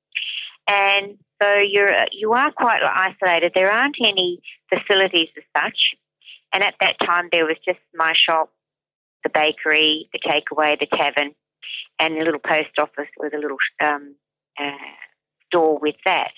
And 0.67 1.17
so 1.41 1.57
you're 1.57 1.91
you 2.11 2.33
are 2.33 2.51
quite 2.51 2.81
isolated. 2.83 3.51
There 3.55 3.71
aren't 3.71 3.97
any 3.99 4.41
facilities 4.69 5.29
as 5.37 5.43
such. 5.55 5.77
And 6.55 6.63
at 6.63 6.75
that 6.79 6.95
time, 7.05 7.27
there 7.33 7.45
was 7.45 7.57
just 7.65 7.79
my 7.93 8.13
shop, 8.15 8.49
the 9.23 9.29
bakery, 9.29 10.09
the 10.13 10.19
takeaway, 10.19 10.79
the 10.79 10.87
tavern, 10.87 11.35
and 11.99 12.17
a 12.17 12.23
little 12.23 12.39
post 12.39 12.79
office 12.79 13.09
with 13.19 13.33
a 13.33 13.37
little 13.37 13.57
um, 13.83 14.15
uh, 14.57 14.71
store 15.47 15.77
with 15.77 15.95
that. 16.05 16.31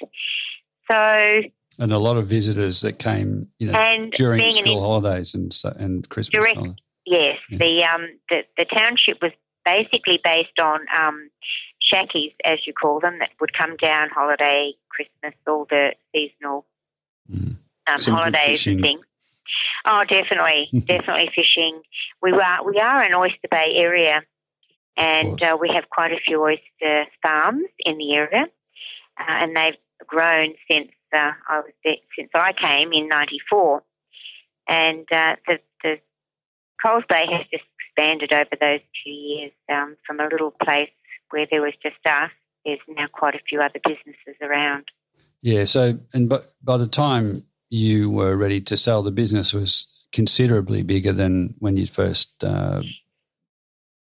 So 0.90 1.44
and 1.80 1.94
a 1.94 2.00
lot 2.00 2.18
of 2.18 2.26
visitors 2.26 2.82
that 2.82 2.98
came, 2.98 3.50
you 3.60 3.72
know, 3.72 3.78
and 3.78 4.12
during 4.12 4.52
school 4.52 4.82
holidays 4.82 5.36
and 5.36 5.56
and 5.78 6.10
Christmas. 6.10 6.44
Direct, 6.44 6.82
yes, 7.06 7.38
yeah. 7.52 7.58
the 7.60 7.84
um 7.84 8.08
the, 8.30 8.42
the 8.58 8.66
township 8.66 9.22
was 9.22 9.34
basically 9.64 10.20
based 10.24 10.60
on 10.60 10.80
um, 10.98 11.30
shackies, 11.94 12.34
as 12.44 12.60
you 12.66 12.74
call 12.74 13.00
them, 13.00 13.20
that 13.20 13.30
would 13.40 13.56
come 13.56 13.76
down 13.78 14.10
holiday, 14.10 14.74
Christmas, 14.90 15.38
all 15.46 15.68
the 15.70 15.94
seasonal 16.14 16.66
mm. 17.32 17.58
um, 17.88 18.16
holidays 18.16 18.60
fishing. 18.60 18.74
and 18.78 18.82
things. 18.82 19.06
Oh, 19.86 20.04
definitely, 20.08 20.70
definitely 20.88 21.30
fishing. 21.36 21.82
We 22.22 22.32
are 22.32 22.66
we 22.66 22.78
are 22.80 23.04
an 23.04 23.14
Oyster 23.14 23.48
Bay 23.50 23.74
area, 23.76 24.22
and 24.96 25.42
uh, 25.42 25.58
we 25.60 25.72
have 25.74 25.90
quite 25.90 26.12
a 26.12 26.20
few 26.26 26.42
oyster 26.42 27.06
farms 27.22 27.68
in 27.80 27.98
the 27.98 28.16
area, 28.16 28.46
uh, 29.20 29.24
and 29.28 29.56
they've 29.56 30.08
grown 30.08 30.54
since 30.70 30.90
uh, 31.14 31.32
I 31.48 31.60
was 31.60 31.74
there, 31.84 31.96
since 32.18 32.30
I 32.34 32.54
came 32.54 32.92
in 32.94 33.08
'94, 33.08 33.84
and 34.68 35.08
uh, 35.12 35.36
the 35.48 35.60
the 35.84 35.96
Coles 36.84 37.04
Bay 37.10 37.26
has 37.32 37.46
just 37.52 37.64
expanded 37.80 38.32
over 38.34 38.56
those 38.60 38.82
two 39.04 39.10
years 39.10 39.52
um, 39.70 39.98
from 40.06 40.20
a 40.20 40.28
little 40.32 40.52
place 40.52 40.90
where 41.30 41.48
there 41.50 41.62
was 41.62 41.74
just 41.82 41.96
us. 42.06 42.32
There's 42.66 42.80
now 42.88 43.08
quite 43.12 43.36
a 43.36 43.40
few 43.48 43.62
other 43.62 43.80
businesses 43.84 44.36
around. 44.42 44.86
Yeah. 45.42 45.64
So, 45.64 46.00
and 46.14 46.28
by, 46.30 46.40
by 46.62 46.78
the 46.78 46.88
time 46.88 47.46
you 47.70 48.10
were 48.10 48.36
ready 48.36 48.62
to 48.62 48.78
sell, 48.78 49.02
the 49.02 49.12
business 49.12 49.54
was 49.54 49.88
considerably 50.12 50.84
bigger 50.84 51.12
than 51.12 51.56
when 51.60 51.78
you 51.78 51.86
first. 51.86 52.44
Uh, 52.44 52.82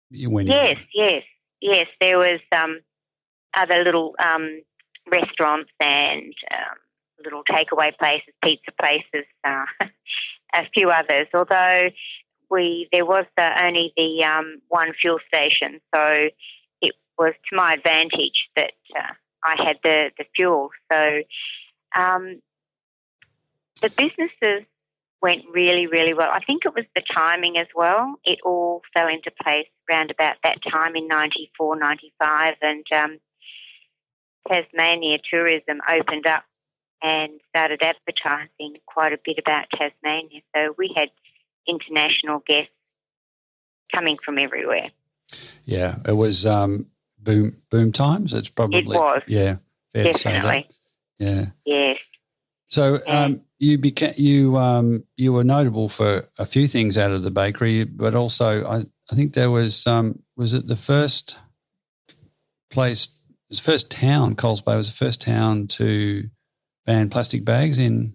yes, 0.09 0.77
yes, 0.93 1.23
yes. 1.61 1.87
There 1.99 2.17
was 2.17 2.39
um, 2.51 2.79
other 3.55 3.83
little 3.83 4.15
um, 4.23 4.61
restaurants 5.11 5.71
and 5.79 6.33
um, 6.51 6.77
little 7.23 7.43
takeaway 7.49 7.97
places, 7.97 8.33
pizza 8.43 8.71
places, 8.79 9.25
uh, 9.43 9.65
a 10.55 10.69
few 10.73 10.89
others. 10.89 11.27
Although 11.33 11.89
we 12.49 12.87
there 12.91 13.05
was 13.05 13.25
the, 13.37 13.65
only 13.65 13.93
the 13.97 14.23
um, 14.23 14.61
one 14.67 14.93
fuel 15.01 15.19
station, 15.27 15.81
so 15.93 16.29
it 16.81 16.93
was 17.17 17.33
to 17.49 17.55
my 17.55 17.73
advantage 17.73 18.49
that 18.55 18.73
uh, 18.95 19.13
I 19.43 19.55
had 19.57 19.77
the 19.83 20.11
the 20.17 20.25
fuel. 20.35 20.69
So 20.91 21.21
um, 21.95 22.41
the 23.81 23.89
businesses 23.89 24.65
went 25.21 25.43
really, 25.51 25.87
really 25.87 26.13
well. 26.13 26.29
I 26.31 26.39
think 26.45 26.65
it 26.65 26.73
was 26.73 26.85
the 26.95 27.01
timing 27.15 27.57
as 27.57 27.67
well. 27.75 28.15
It 28.23 28.39
all 28.45 28.81
fell 28.93 29.07
into 29.07 29.31
place 29.43 29.67
around 29.89 30.11
about 30.11 30.35
that 30.43 30.59
time 30.71 30.95
in 30.95 31.07
94, 31.07 31.79
95, 31.79 32.53
and 32.61 32.85
um, 32.95 33.19
Tasmania 34.47 35.17
tourism 35.29 35.81
opened 35.89 36.27
up 36.27 36.43
and 37.01 37.39
started 37.49 37.81
advertising 37.81 38.77
quite 38.85 39.13
a 39.13 39.19
bit 39.23 39.37
about 39.39 39.65
Tasmania. 39.71 40.41
So 40.55 40.75
we 40.77 40.93
had 40.95 41.09
international 41.67 42.43
guests 42.45 42.71
coming 43.93 44.17
from 44.23 44.37
everywhere. 44.37 44.91
Yeah, 45.65 45.97
it 46.07 46.13
was 46.13 46.45
um, 46.45 46.87
boom 47.19 47.57
boom 47.69 47.91
times. 47.91 48.33
It's 48.33 48.49
probably 48.49 48.79
it 48.79 48.87
was. 48.87 49.21
Yeah, 49.27 49.57
definitely. 49.93 50.69
Yeah. 51.17 51.45
Yes. 51.65 51.97
So 52.67 52.99
um, 53.07 53.41
you 53.59 53.77
became 53.77 54.13
you 54.17 54.57
um, 54.57 55.03
you 55.15 55.33
were 55.33 55.43
notable 55.43 55.89
for 55.89 56.27
a 56.37 56.45
few 56.45 56.67
things 56.67 56.97
out 56.97 57.11
of 57.11 57.23
the 57.23 57.31
bakery, 57.31 57.83
but 57.83 58.15
also 58.15 58.65
I, 58.65 58.77
I 59.11 59.15
think 59.15 59.33
there 59.33 59.51
was 59.51 59.85
um, 59.87 60.19
was 60.35 60.53
it 60.53 60.67
the 60.67 60.75
first 60.75 61.37
place, 62.71 63.07
the 63.49 63.61
first 63.61 63.91
town, 63.91 64.35
Coles 64.35 64.61
Bay 64.61 64.75
was 64.75 64.89
the 64.89 65.05
first 65.05 65.21
town 65.21 65.67
to 65.67 66.29
ban 66.85 67.09
plastic 67.09 67.45
bags 67.45 67.79
in. 67.79 68.13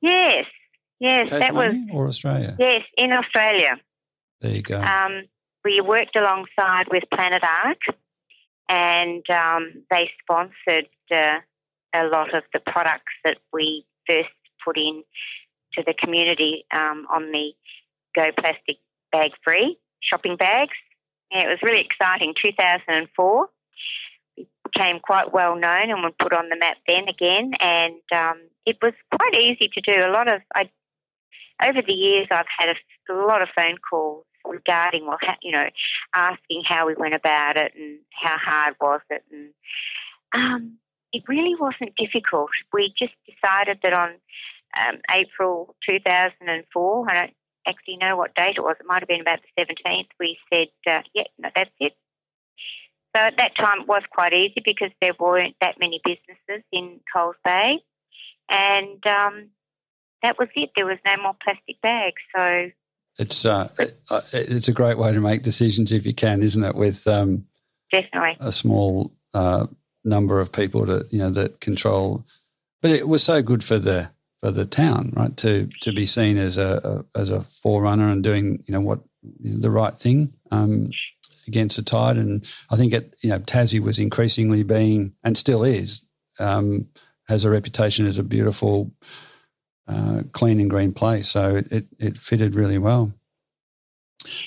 Yes, 0.00 0.46
yes, 0.98 1.30
Tasmania 1.30 1.50
that 1.50 1.54
was 1.54 1.76
or 1.92 2.08
Australia. 2.08 2.56
Yes, 2.58 2.82
in 2.96 3.12
Australia. 3.12 3.76
There 4.40 4.52
you 4.52 4.62
go. 4.62 4.80
Um, 4.80 5.24
we 5.64 5.80
worked 5.80 6.16
alongside 6.16 6.86
with 6.90 7.04
Planet 7.14 7.42
Ark, 7.44 7.78
and 8.68 9.24
um, 9.30 9.84
they 9.90 10.10
sponsored. 10.22 10.88
Uh, 11.10 11.38
a 11.94 12.04
lot 12.04 12.34
of 12.34 12.42
the 12.52 12.60
products 12.60 13.12
that 13.24 13.38
we 13.52 13.84
first 14.08 14.30
put 14.64 14.76
in 14.76 15.02
to 15.74 15.82
the 15.84 15.94
community 15.94 16.64
um, 16.72 17.06
on 17.12 17.30
the 17.32 17.52
Go 18.14 18.30
Plastic 18.38 18.78
Bag 19.10 19.32
Free 19.44 19.78
shopping 20.02 20.36
bags. 20.36 20.76
It 21.30 21.48
was 21.48 21.58
really 21.62 21.80
exciting. 21.80 22.34
2004 22.42 23.48
we 24.36 24.48
became 24.64 25.00
quite 25.00 25.32
well 25.32 25.56
known 25.56 25.90
and 25.90 26.02
were 26.02 26.12
put 26.18 26.32
on 26.32 26.48
the 26.48 26.56
map 26.56 26.76
then 26.86 27.08
again. 27.08 27.52
And 27.60 28.00
um, 28.14 28.40
it 28.66 28.76
was 28.82 28.92
quite 29.14 29.34
easy 29.34 29.70
to 29.72 29.80
do. 29.80 30.04
A 30.04 30.12
lot 30.12 30.28
of 30.28 30.40
I 30.54 30.70
over 31.66 31.80
the 31.86 31.92
years 31.92 32.26
I've 32.30 32.46
had 32.58 32.70
a, 32.70 33.12
a 33.12 33.26
lot 33.26 33.42
of 33.42 33.48
phone 33.56 33.76
calls 33.78 34.24
regarding 34.44 35.06
well, 35.06 35.18
you 35.42 35.52
know, 35.52 35.68
asking 36.14 36.62
how 36.66 36.86
we 36.86 36.94
went 36.94 37.14
about 37.14 37.56
it 37.56 37.72
and 37.76 38.00
how 38.10 38.36
hard 38.36 38.74
was 38.80 39.00
it 39.10 39.22
and 39.30 39.50
um, 40.34 40.78
it 41.12 41.22
really 41.28 41.54
wasn't 41.58 41.94
difficult. 41.96 42.50
We 42.72 42.92
just 42.98 43.12
decided 43.26 43.78
that 43.82 43.92
on 43.92 44.10
um, 44.76 44.98
April 45.10 45.76
2004, 45.88 47.10
I 47.10 47.14
don't 47.14 47.34
actually 47.66 47.98
know 47.98 48.16
what 48.16 48.34
date 48.34 48.56
it 48.56 48.62
was, 48.62 48.76
it 48.80 48.86
might 48.86 49.00
have 49.00 49.08
been 49.08 49.20
about 49.20 49.40
the 49.56 49.62
17th, 49.62 50.08
we 50.18 50.38
said, 50.52 50.68
uh, 50.86 51.02
yeah, 51.14 51.24
no, 51.38 51.50
that's 51.54 51.70
it. 51.78 51.92
So 53.14 53.22
at 53.22 53.36
that 53.36 53.54
time 53.56 53.82
it 53.82 53.88
was 53.88 54.02
quite 54.10 54.32
easy 54.32 54.62
because 54.64 54.90
there 55.00 55.12
weren't 55.18 55.54
that 55.60 55.78
many 55.78 56.00
businesses 56.02 56.64
in 56.72 57.00
Coles 57.14 57.36
Bay. 57.44 57.78
And 58.48 59.06
um, 59.06 59.50
that 60.22 60.38
was 60.38 60.48
it. 60.54 60.70
There 60.74 60.86
was 60.86 60.98
no 61.04 61.22
more 61.22 61.36
plastic 61.42 61.80
bags. 61.82 62.22
So 62.34 62.70
it's 63.18 63.44
uh, 63.44 63.68
uh 64.08 64.22
it's 64.32 64.68
a 64.68 64.72
great 64.72 64.96
way 64.96 65.12
to 65.12 65.20
make 65.20 65.42
decisions 65.42 65.92
if 65.92 66.06
you 66.06 66.14
can, 66.14 66.42
isn't 66.42 66.64
it? 66.64 66.74
With 66.74 67.06
um, 67.06 67.46
definitely 67.90 68.36
a 68.40 68.50
small 68.50 69.12
uh, 69.34 69.66
number 70.04 70.40
of 70.40 70.52
people 70.52 70.86
to 70.86 71.06
you 71.10 71.18
know 71.18 71.30
that 71.30 71.60
control. 71.60 72.24
But 72.80 72.90
it 72.90 73.08
was 73.08 73.22
so 73.22 73.42
good 73.42 73.62
for 73.62 73.78
the 73.78 74.10
for 74.40 74.50
the 74.50 74.64
town, 74.64 75.12
right? 75.16 75.36
To 75.38 75.68
to 75.82 75.92
be 75.92 76.06
seen 76.06 76.36
as 76.36 76.58
a, 76.58 77.04
a 77.14 77.18
as 77.18 77.30
a 77.30 77.40
forerunner 77.40 78.08
and 78.08 78.22
doing 78.22 78.62
you 78.66 78.72
know 78.72 78.80
what 78.80 79.00
you 79.40 79.52
know, 79.52 79.60
the 79.60 79.70
right 79.70 79.94
thing 79.94 80.34
um, 80.50 80.90
against 81.46 81.76
the 81.76 81.82
tide. 81.82 82.16
And 82.16 82.44
I 82.70 82.76
think 82.76 82.92
it 82.92 83.14
you 83.22 83.30
know 83.30 83.38
Tassie 83.38 83.80
was 83.80 83.98
increasingly 83.98 84.62
being 84.62 85.14
and 85.22 85.38
still 85.38 85.62
is 85.62 86.02
um, 86.38 86.88
has 87.28 87.44
a 87.44 87.50
reputation 87.50 88.06
as 88.06 88.18
a 88.18 88.22
beautiful, 88.22 88.90
uh, 89.88 90.22
clean 90.32 90.60
and 90.60 90.70
green 90.70 90.92
place. 90.92 91.28
So 91.28 91.56
it, 91.56 91.72
it, 91.72 91.86
it 91.98 92.18
fitted 92.18 92.54
really 92.54 92.78
well. 92.78 93.12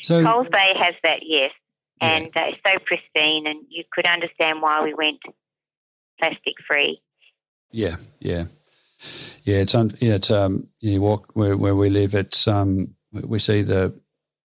So 0.01 0.23
Coles 0.23 0.47
Bay 0.51 0.73
has 0.77 0.95
that, 1.03 1.19
yes, 1.23 1.51
and 1.99 2.29
yeah. 2.33 2.43
uh, 2.43 2.47
it's 2.47 2.59
so 2.65 2.79
pristine, 2.85 3.45
and 3.45 3.65
you 3.69 3.83
could 3.91 4.05
understand 4.05 4.61
why 4.61 4.81
we 4.81 4.93
went 4.93 5.19
plastic 6.19 6.55
free. 6.67 7.01
Yeah, 7.71 7.97
yeah, 8.19 8.45
yeah. 9.43 9.57
It's 9.57 9.75
un, 9.75 9.91
yeah, 9.99 10.15
it's 10.15 10.31
um, 10.31 10.67
you 10.79 11.01
walk 11.01 11.31
where, 11.33 11.57
where 11.57 11.75
we 11.75 11.89
live. 11.89 12.15
It's 12.15 12.47
um, 12.47 12.95
we 13.11 13.39
see 13.39 13.61
the 13.61 13.99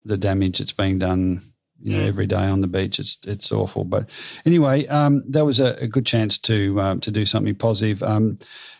the 0.05 0.17
damage 0.17 0.59
that's 0.59 0.73
being 0.73 0.99
done. 0.99 1.41
You 1.79 1.93
know, 1.93 2.03
mm. 2.05 2.07
every 2.07 2.25
day 2.25 2.47
on 2.47 2.61
the 2.61 2.67
beach, 2.67 2.97
it's 2.97 3.19
it's 3.27 3.51
awful. 3.51 3.83
But 3.83 4.09
anyway, 4.45 4.87
um, 4.87 5.23
that 5.29 5.45
was 5.45 5.59
a, 5.59 5.75
a 5.75 5.87
good 5.87 6.05
chance 6.05 6.37
to 6.39 6.81
um, 6.81 6.99
to 7.01 7.11
do 7.11 7.25
something 7.25 7.53
positive. 7.55 8.01
Um, 8.01 8.39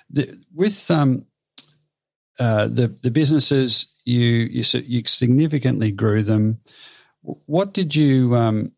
the, 0.09 0.39
with 0.55 0.89
um, 0.89 1.25
uh, 2.39 2.67
the 2.67 2.87
the 2.87 3.11
businesses, 3.11 3.87
you 4.03 4.19
you 4.19 4.63
you 4.85 5.03
significantly 5.05 5.91
grew 5.91 6.23
them. 6.23 6.59
What 7.21 7.73
did 7.73 7.95
you 7.95 8.35
um, 8.35 8.71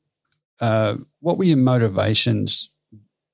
uh, 0.60 0.96
what 1.22 1.38
were 1.38 1.46
your 1.46 1.58
motivations 1.58 2.70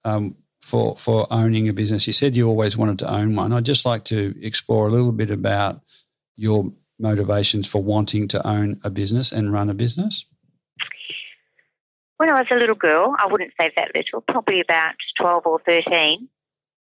um, 0.04 0.36
for 0.66 0.96
for 0.98 1.28
owning 1.32 1.70
a 1.70 1.74
business? 1.74 2.08
You 2.08 2.14
said 2.14 2.36
you 2.36 2.48
always 2.48 2.76
wanted 2.76 3.00
to 3.00 3.12
own 3.12 3.36
one. 3.36 3.54
I'd 3.54 3.66
just 3.66 3.86
like 3.86 4.04
to 4.06 4.34
explore 4.42 4.88
a 4.88 4.92
little 4.92 5.12
bit 5.12 5.30
about 5.30 5.82
your 6.36 6.72
motivations 6.98 7.68
for 7.68 7.84
wanting 7.84 8.28
to 8.30 8.46
own 8.48 8.80
a 8.84 8.90
business 8.90 9.32
and 9.32 9.54
run 9.54 9.70
a 9.70 9.76
business. 9.76 10.26
When 12.18 12.30
I 12.30 12.40
was 12.40 12.48
a 12.50 12.56
little 12.56 12.76
girl, 12.76 13.14
I 13.20 13.28
wouldn't 13.28 13.52
say 13.60 13.72
that 13.76 13.92
little, 13.94 14.22
probably 14.22 14.62
about 14.62 14.96
12 15.20 15.46
or 15.46 15.60
13, 15.66 16.30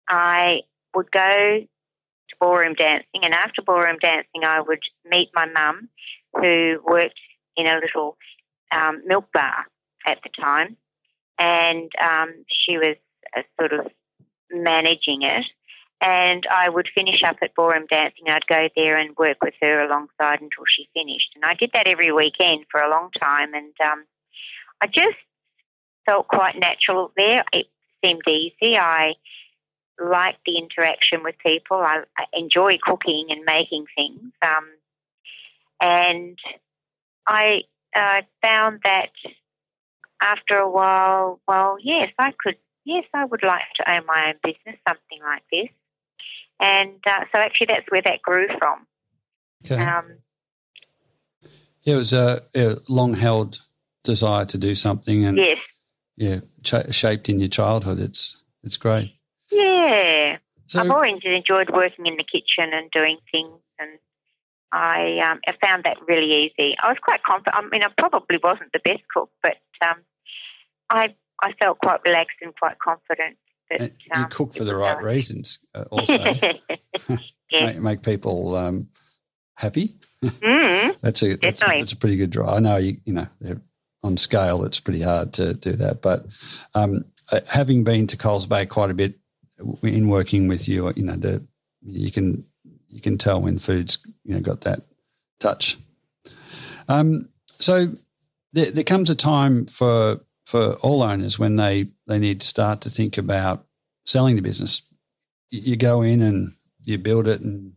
I 0.10 0.62
would 0.96 1.12
go 1.12 1.60
to 1.60 2.36
ballroom 2.40 2.74
dancing, 2.74 3.22
and 3.24 3.34
after 3.34 3.62
ballroom 3.62 3.98
dancing, 4.02 4.44
I 4.44 4.62
would 4.62 4.80
meet 5.06 5.30
my 5.36 5.46
mum, 5.46 5.90
who 6.34 6.80
worked 6.84 7.20
in 7.58 7.68
a 7.68 7.76
little 7.76 8.18
um, 8.72 9.02
milk 9.06 9.26
bar 9.34 9.66
at 10.06 10.20
the 10.24 10.30
time, 10.42 10.78
and 11.38 11.92
um, 12.02 12.46
she 12.48 12.78
was 12.78 12.96
sort 13.60 13.74
of 13.74 13.92
managing 14.52 15.24
it. 15.24 15.46
And 16.00 16.46
I 16.52 16.70
would 16.70 16.88
finish 16.94 17.22
up 17.26 17.38
at 17.42 17.56
ballroom 17.56 17.88
dancing. 17.90 18.26
I'd 18.28 18.46
go 18.48 18.70
there 18.76 18.98
and 18.98 19.18
work 19.18 19.38
with 19.42 19.56
her 19.62 19.84
alongside 19.84 20.42
until 20.42 20.66
she 20.68 20.88
finished. 20.94 21.32
And 21.36 21.44
I 21.44 21.56
did 21.56 21.72
that 21.74 21.88
every 21.88 22.12
weekend 22.12 22.66
for 22.70 22.80
a 22.80 22.90
long 22.90 23.10
time. 23.20 23.56
And 23.56 23.74
um, 23.84 24.06
I 24.80 24.88
just 24.88 25.18
felt 26.06 26.28
quite 26.28 26.60
natural 26.60 27.12
there. 27.18 27.44
It 27.52 27.66
seemed 28.04 28.22
easy. 28.28 28.78
I 28.78 29.14
liked 30.00 30.40
the 30.46 30.58
interaction 30.58 31.24
with 31.24 31.36
people. 31.44 31.78
I, 31.78 32.04
I 32.18 32.26
enjoy 32.34 32.78
cooking 32.82 33.28
and 33.30 33.44
making 33.44 33.86
things. 33.96 34.32
Um, 34.44 34.68
and 35.82 36.38
I 37.28 37.62
uh, 37.96 38.22
found 38.42 38.82
that 38.84 39.10
after 40.22 40.58
a 40.58 40.70
while, 40.70 41.40
well, 41.48 41.78
yes, 41.82 42.12
I 42.18 42.34
could 42.38 42.58
yes, 42.88 43.04
I 43.14 43.26
would 43.26 43.44
like 43.44 43.62
to 43.76 43.92
own 43.92 44.06
my 44.06 44.30
own 44.30 44.36
business, 44.42 44.80
something 44.88 45.20
like 45.22 45.44
this. 45.52 45.70
And 46.60 46.96
uh, 47.06 47.26
so 47.32 47.40
actually, 47.40 47.68
that's 47.68 47.86
where 47.90 48.02
that 48.02 48.22
grew 48.22 48.48
from. 48.58 48.88
Okay. 49.66 49.84
Um, 49.84 50.18
yeah, 51.84 51.94
it 51.94 51.98
was 51.98 52.14
a, 52.14 52.42
a 52.56 52.78
long 52.88 53.14
held 53.14 53.60
desire 54.04 54.46
to 54.46 54.58
do 54.58 54.74
something, 54.74 55.26
and 55.26 55.38
yes, 55.38 55.58
yeah, 56.16 56.40
ch- 56.64 56.94
shaped 56.94 57.30
in 57.30 57.40
your 57.40 57.50
childhood. 57.50 58.00
It's 58.00 58.44
it's 58.64 58.78
great. 58.78 59.14
Yeah, 59.52 60.38
so, 60.68 60.82
I've 60.82 60.92
always 60.92 61.22
enjoyed 61.24 61.70
working 61.70 62.06
in 62.06 62.18
the 62.18 62.24
kitchen 62.24 62.74
and 62.74 62.92
doing 62.92 63.18
things, 63.32 63.60
and 63.80 63.92
I, 64.72 65.20
um, 65.20 65.40
I 65.48 65.54
found 65.66 65.86
that 65.86 65.98
really 66.08 66.46
easy. 66.46 66.76
I 66.82 66.90
was 66.90 66.98
quite 67.02 67.24
confident. 67.24 67.56
I 67.56 67.62
mean, 67.70 67.84
I 67.84 67.88
probably 67.98 68.38
wasn't 68.44 68.74
the 68.74 68.82
best 68.84 69.02
cook, 69.14 69.30
but 69.42 69.56
um, 69.82 70.02
I 70.90 71.16
I 71.42 71.54
felt 71.54 71.80
quite 71.80 72.00
relaxed 72.06 72.38
and 72.42 72.56
quite 72.56 72.80
confident. 72.80 73.38
That, 73.70 73.82
you 73.82 74.24
um, 74.24 74.30
cook 74.30 74.54
for 74.54 74.64
the 74.64 74.76
right 74.76 75.02
reasons, 75.02 75.60
uh, 75.76 75.84
also. 75.92 76.18
make, 77.52 77.80
make, 77.80 78.02
people 78.02 78.56
um, 78.56 78.88
happy. 79.56 79.94
Mm, 80.24 81.00
that's 81.02 81.22
a 81.22 81.36
that's, 81.36 81.60
that's, 81.60 81.92
a 81.92 81.98
pretty 81.98 82.18
good 82.18 82.30
draw. 82.30 82.56
I 82.56 82.60
know 82.60 82.78
you 82.78 82.98
you 83.06 83.14
know 83.14 83.28
on 84.04 84.16
scale 84.16 84.64
it's 84.64 84.80
pretty 84.80 85.02
hard 85.02 85.34
to 85.34 85.54
do 85.54 85.74
that, 85.74 86.02
but 86.02 86.26
um, 86.76 87.04
uh, 87.32 87.42
having 87.48 87.84
been 87.84 88.08
to 88.08 88.18
Coles 88.18 88.46
Bay 88.46 88.66
quite 88.66 88.90
a 88.90 88.94
bit 88.94 89.16
in 89.84 90.08
working 90.08 90.48
with 90.48 90.70
you, 90.70 90.92
you 90.96 91.04
know 91.04 91.16
the 91.16 91.46
you 91.82 92.12
can 92.12 92.46
you 92.90 93.02
can 93.02 93.18
tell 93.18 93.42
when 93.42 93.58
food's 93.58 93.98
you 94.24 94.34
know 94.34 94.40
got 94.40 94.62
that 94.62 94.82
touch. 95.40 95.78
Um, 96.88 97.28
so 97.60 97.90
there, 98.54 98.72
there 98.72 98.84
comes 98.84 99.10
a 99.10 99.16
time 99.16 99.66
for 99.66 100.22
for 100.48 100.76
all 100.76 101.04
owners 101.04 101.38
when 101.38 101.58
they 101.58 101.88
they 102.08 102.18
need 102.18 102.40
to 102.40 102.48
start 102.48 102.80
to 102.80 102.90
think 102.90 103.18
about 103.18 103.66
selling 104.06 104.38
the 104.38 104.42
business. 104.42 104.82
You 105.52 105.76
go 105.76 106.04
in 106.04 106.22
and 106.22 106.54
you 106.86 106.98
build 106.98 107.28
it 107.28 107.42
and 107.42 107.74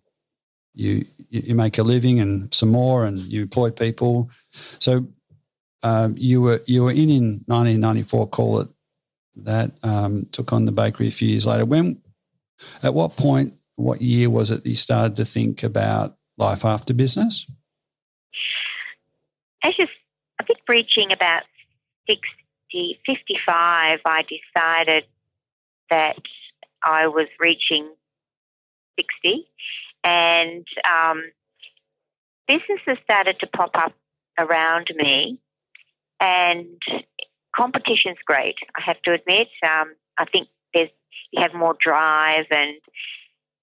you 0.73 1.05
you 1.31 1.57
make 1.57 1.79
a 1.79 1.83
living 1.83 2.21
and 2.21 2.55
some 2.55 2.71
more 2.71 3.05
and 3.07 3.19
you 3.19 3.43
employ 3.43 3.71
people. 3.71 4.31
So 4.79 5.05
um, 5.83 6.15
you 6.17 6.43
were 6.43 6.63
you 6.65 6.85
were 6.85 6.93
in 6.93 7.11
in 7.11 7.25
1994. 7.47 8.29
Call 8.29 8.61
it 8.61 8.69
that. 9.35 9.73
Um, 9.83 10.27
took 10.31 10.53
on 10.53 10.65
the 10.65 10.73
bakery 10.73 11.09
a 11.09 11.11
few 11.11 11.29
years 11.29 11.49
later. 11.49 11.65
When 11.65 12.01
at 12.85 12.95
what 12.95 13.17
point, 13.17 13.55
what 13.75 14.01
year 14.01 14.31
was 14.31 14.53
it 14.53 14.65
you 14.65 14.77
started 14.77 15.17
to 15.17 15.25
think 15.25 15.65
about 15.65 16.17
life 16.39 16.65
after 16.65 16.95
business? 16.95 17.51
I 19.65 19.73
just 19.77 19.91
I 20.39 20.45
think 20.45 20.61
reaching 20.69 21.11
about 21.11 21.43
60, 22.07 22.40
55, 22.73 24.01
I 24.05 24.23
decided 24.23 25.05
that 25.91 26.17
I 26.85 27.09
was 27.09 27.29
reaching 27.39 27.93
60 28.97 29.47
and 30.05 30.67
um, 30.91 31.23
businesses 32.47 33.03
started 33.05 33.39
to 33.41 33.47
pop 33.47 33.71
up 33.75 33.93
around 34.39 34.89
me 34.95 35.39
and 36.21 36.81
competition's 37.55 38.19
great, 38.25 38.57
I 38.77 38.83
have 38.83 39.01
to 39.03 39.13
admit. 39.13 39.49
Um, 39.63 39.95
I 40.19 40.25
think 40.27 40.49
there's 40.75 40.91
you 41.33 41.43
have 41.43 41.55
more 41.55 41.77
drive 41.81 42.47
and 42.51 42.77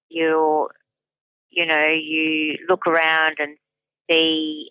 you 0.08 0.68
you 1.50 1.66
know, 1.66 1.86
you 1.88 2.58
look 2.68 2.86
around 2.86 3.36
and 3.38 3.56
see 4.10 4.70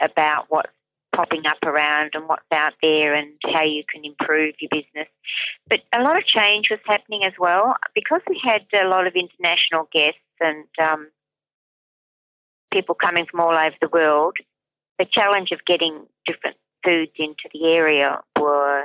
about 0.00 0.46
what's 0.48 0.70
popping 1.14 1.46
up 1.46 1.58
around 1.64 2.10
and 2.14 2.28
what's 2.28 2.42
out 2.52 2.72
there 2.82 3.14
and 3.14 3.32
how 3.52 3.64
you 3.64 3.82
can 3.92 4.04
improve 4.04 4.54
your 4.60 4.70
business. 4.70 5.08
But 5.68 5.80
a 5.92 6.02
lot 6.02 6.16
of 6.16 6.26
change 6.26 6.68
was 6.70 6.80
happening 6.86 7.24
as 7.24 7.34
well 7.38 7.74
because 7.94 8.20
we 8.28 8.40
had 8.42 8.62
a 8.74 8.88
lot 8.88 9.06
of 9.06 9.14
international 9.14 9.88
guests 9.92 10.18
and 10.40 10.64
um, 10.82 11.08
people 12.72 12.94
coming 12.94 13.26
from 13.30 13.40
all 13.40 13.52
over 13.52 13.76
the 13.80 13.88
world. 13.88 14.36
The 14.98 15.06
challenge 15.10 15.50
of 15.52 15.64
getting 15.66 16.06
different 16.26 16.56
foods 16.84 17.12
into 17.16 17.48
the 17.52 17.72
area 17.72 18.20
were 18.40 18.84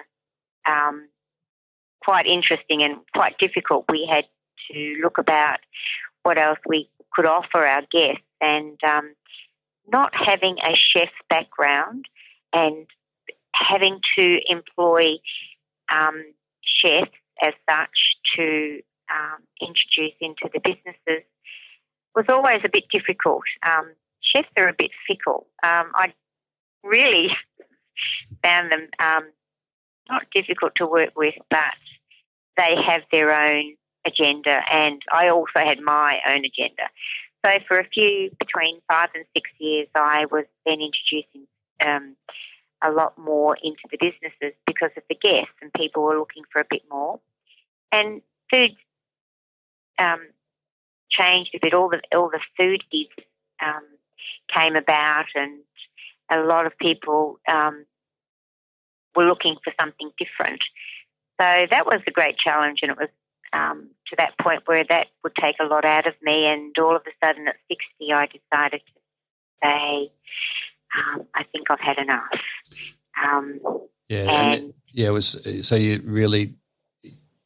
um, 0.68 1.08
quite 2.04 2.26
interesting 2.26 2.84
and 2.84 2.98
quite 3.13 3.38
difficult. 3.40 3.86
We 3.90 4.08
had 4.10 4.26
to 4.72 5.00
look 5.02 5.18
about 5.18 5.60
what 6.24 6.40
else 6.40 6.60
we 6.68 6.90
could 7.13 7.26
offer 7.26 7.66
our 7.66 7.84
guests 7.92 8.24
and 8.42 8.78
um, 8.84 9.13
not 9.88 10.13
having 10.13 10.58
a 10.60 10.76
chef 10.76 11.10
background 11.30 12.06
and 12.58 12.88
having 13.54 14.00
to 14.17 14.39
employ 14.50 15.17
um, 15.93 16.24
chefs 16.63 17.12
as 17.41 17.54
such 17.70 17.98
to 18.36 18.80
um, 19.12 19.43
introduce 19.62 20.15
into 20.20 20.50
the 20.54 20.60
businesses 20.60 21.24
was 22.15 22.26
always 22.30 22.62
a 22.65 22.70
bit 22.70 22.86
difficult. 22.91 23.43
Um, 23.65 23.93
chefs 24.22 24.50
are 24.58 24.67
a 24.67 24.76
bit 24.78 24.91
fickle. 25.08 25.48
Um, 25.63 25.91
I 25.96 26.13
really 26.84 27.30
found 28.43 28.72
them 28.72 28.88
um, 29.00 29.30
not 30.10 30.24
difficult 30.34 30.74
to 30.78 30.88
work 30.88 31.12
with, 31.15 31.36
but 31.50 31.78
they 32.58 32.76
have 32.88 33.02
their 33.12 33.32
own 33.32 33.76
agenda, 34.06 34.58
and 34.74 35.02
I 35.12 35.30
also 35.30 35.60
had 35.60 35.80
my 35.80 36.17
own 36.28 36.43
agenda. 36.46 36.89
So 37.46 37.52
for 37.67 37.80
a 37.80 37.88
few, 37.88 38.32
between 38.39 38.82
five 38.89 39.10
and 39.13 39.26
six 39.36 39.50
years, 39.60 39.88
I 39.96 40.26
was 40.32 40.46
then 40.65 40.80
introducing 40.82 41.48
um, 41.86 42.16
a 42.84 42.92
lot 42.92 43.18
more 43.18 43.58
into 43.62 43.82
the 43.92 43.98
businesses 44.00 44.56
because 44.66 44.92
of 44.98 45.04
the 45.10 45.16
guests, 45.16 45.54
and 45.62 45.72
people 45.74 46.04
were 46.04 46.18
looking 46.18 46.44
for 46.52 46.62
a 46.62 46.68
bit 46.70 46.84
more. 46.90 47.20
And 47.92 48.22
food 48.52 48.76
um, 50.00 50.20
changed 51.10 51.52
a 51.56 51.60
bit. 51.62 51.74
All 51.74 51.90
the 51.90 52.02
all 52.16 52.30
the 52.30 52.40
food 52.58 52.84
gigs 52.92 53.26
um, 53.63 53.84
came 54.54 54.76
about, 54.76 55.26
and 55.36 55.60
a 56.32 56.40
lot 56.40 56.66
of 56.66 56.78
people 56.78 57.40
um, 57.48 57.86
were 59.16 59.26
looking 59.26 59.56
for 59.63 59.74
something 59.80 60.12
different. 60.18 60.62
So 61.40 61.68
that 61.70 61.86
was 61.86 62.02
a 62.08 62.12
great 62.12 62.38
challenge, 62.38 62.80
and 62.82 62.92
it 62.92 62.98
was 62.98 63.10
um, 63.54 63.90
to 64.08 64.16
that 64.18 64.38
point 64.42 64.63
where 64.66 64.84
that 64.90 65.08
would 65.24 65.36
take 65.40 65.56
a 65.60 65.66
lot 65.66 65.86
out 65.86 66.08
of 66.08 66.13
me. 66.22 66.46
And 66.46 66.76
all 66.80 66.96
of 66.96 67.04
a 67.06 67.26
sudden, 67.26 67.48
at 67.48 67.56
60, 67.70 68.13
I 68.13 68.28
decided 68.28 68.82
to 68.86 68.94
say, 69.63 70.12
um, 70.95 71.26
I 71.36 71.43
think 71.43 71.69
I've 71.69 71.80
had 71.80 71.97
enough. 71.97 72.23
Um, 73.23 73.60
yeah, 74.10 74.19
and, 74.19 74.30
and 74.30 74.69
it, 74.69 74.76
yeah, 74.91 75.08
it 75.08 75.12
was 75.12 75.45
so 75.62 75.76
you 75.76 76.02
really 76.06 76.56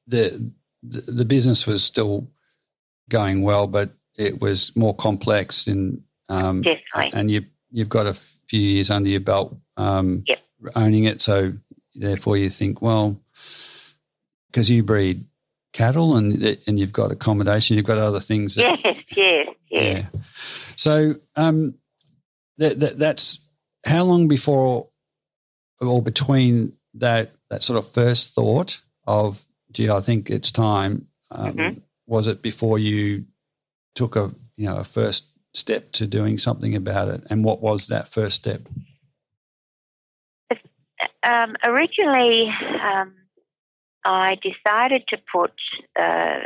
the, 0.07 0.51
the 0.83 1.01
the 1.01 1.25
business 1.25 1.65
was 1.65 1.83
still 1.83 2.27
going 3.09 3.41
well, 3.41 3.67
but 3.67 3.89
it 4.17 4.41
was 4.41 4.75
more 4.75 4.95
complex 4.95 5.67
in 5.67 6.03
um, 6.29 6.61
definitely, 6.61 7.11
and 7.13 7.31
you 7.31 7.43
you've 7.71 7.89
got 7.89 8.07
a 8.07 8.13
few 8.13 8.59
years 8.59 8.89
under 8.89 9.09
your 9.09 9.19
belt 9.21 9.55
um, 9.77 10.23
yep. 10.27 10.39
owning 10.75 11.05
it, 11.05 11.21
so 11.21 11.53
therefore 11.95 12.37
you 12.37 12.49
think, 12.49 12.81
well, 12.81 13.19
because 14.49 14.69
you 14.69 14.83
breed 14.83 15.25
cattle 15.73 16.17
and 16.17 16.57
and 16.67 16.79
you've 16.79 16.93
got 16.93 17.11
accommodation, 17.11 17.77
you've 17.77 17.85
got 17.85 17.97
other 17.97 18.19
things. 18.19 18.55
That, 18.55 18.79
yes, 18.83 18.97
yes, 19.15 19.47
yes. 19.69 20.05
Yeah. 20.13 20.21
So 20.75 21.15
um, 21.35 21.75
that, 22.57 22.79
that 22.79 22.99
that's 22.99 23.39
how 23.85 24.03
long 24.03 24.27
before 24.27 24.89
or 25.79 26.01
between 26.01 26.73
that 26.95 27.31
that 27.49 27.63
sort 27.63 27.77
of 27.77 27.89
first 27.89 28.35
thought 28.35 28.81
of, 29.07 29.43
gee, 29.71 29.89
I 29.89 29.99
think 29.99 30.29
it's 30.29 30.51
time. 30.51 31.07
Um, 31.31 31.53
mm-hmm. 31.53 31.79
Was 32.07 32.27
it 32.27 32.41
before 32.41 32.77
you 32.77 33.25
took 33.95 34.15
a 34.15 34.31
you 34.55 34.67
know 34.67 34.77
a 34.77 34.83
first 34.83 35.27
step 35.53 35.91
to 35.93 36.07
doing 36.07 36.37
something 36.37 36.75
about 36.75 37.09
it, 37.09 37.23
and 37.29 37.43
what 37.43 37.61
was 37.61 37.87
that 37.87 38.07
first 38.07 38.35
step? 38.35 38.61
Um, 41.23 41.55
originally, 41.63 42.51
um, 42.83 43.13
I 44.03 44.37
decided 44.41 45.03
to 45.09 45.17
put 45.31 45.53
uh, 45.99 46.39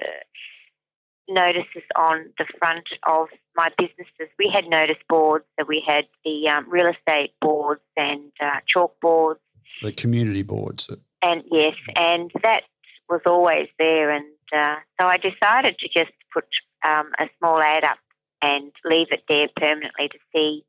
notices 1.28 1.84
on 1.96 2.30
the 2.38 2.46
front 2.60 2.86
of 3.08 3.28
my 3.56 3.70
businesses. 3.78 4.30
We 4.38 4.52
had 4.54 4.66
notice 4.68 4.98
boards, 5.10 5.46
so 5.60 5.66
we 5.68 5.84
had 5.86 6.06
the 6.24 6.48
um, 6.50 6.70
real 6.70 6.88
estate 6.88 7.34
boards 7.42 7.82
and 7.98 8.32
uh, 8.42 8.60
chalk 8.68 9.00
boards. 9.02 9.40
The 9.82 9.92
community 9.92 10.44
boards. 10.44 10.90
And 11.22 11.44
yes, 11.52 11.74
and 11.96 12.32
that 12.44 12.64
was 13.10 13.22
always 13.26 13.68
there. 13.80 14.12
And 14.12 14.26
uh, 14.56 14.76
so 15.00 15.08
I 15.08 15.18
decided 15.18 15.78
to 15.80 15.88
just 15.88 16.12
put 16.34 16.46
um, 16.88 17.12
a 17.20 17.28
small 17.40 17.60
ad 17.60 17.84
up 17.84 17.98
and 18.42 18.72
leave 18.84 19.08
it 19.12 19.24
there 19.28 19.48
permanently 19.56 20.10
to 20.10 20.18
see, 20.34 20.64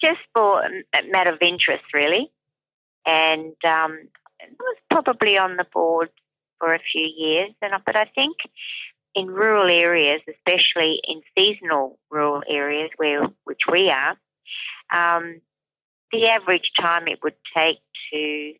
just 0.00 0.20
for 0.34 0.62
a 0.62 1.10
matter 1.10 1.32
of 1.32 1.42
interest, 1.42 1.84
really. 1.92 2.30
And 3.04 3.54
um, 3.66 3.98
it 4.38 4.56
was 4.58 4.76
probably 4.90 5.38
on 5.38 5.56
the 5.56 5.66
board 5.72 6.10
for 6.58 6.72
a 6.74 6.80
few 6.92 7.08
years, 7.16 7.50
and 7.60 7.72
but 7.84 7.96
I 7.96 8.04
think 8.14 8.36
in 9.14 9.26
rural 9.26 9.70
areas, 9.70 10.20
especially 10.28 11.00
in 11.06 11.22
seasonal 11.36 11.98
rural 12.10 12.42
areas 12.48 12.90
where 12.96 13.26
which 13.44 13.60
we 13.70 13.90
are, 13.90 14.16
um, 14.92 15.40
the 16.12 16.28
average 16.28 16.70
time 16.80 17.08
it 17.08 17.20
would 17.22 17.36
take 17.56 17.78
to 18.12 18.52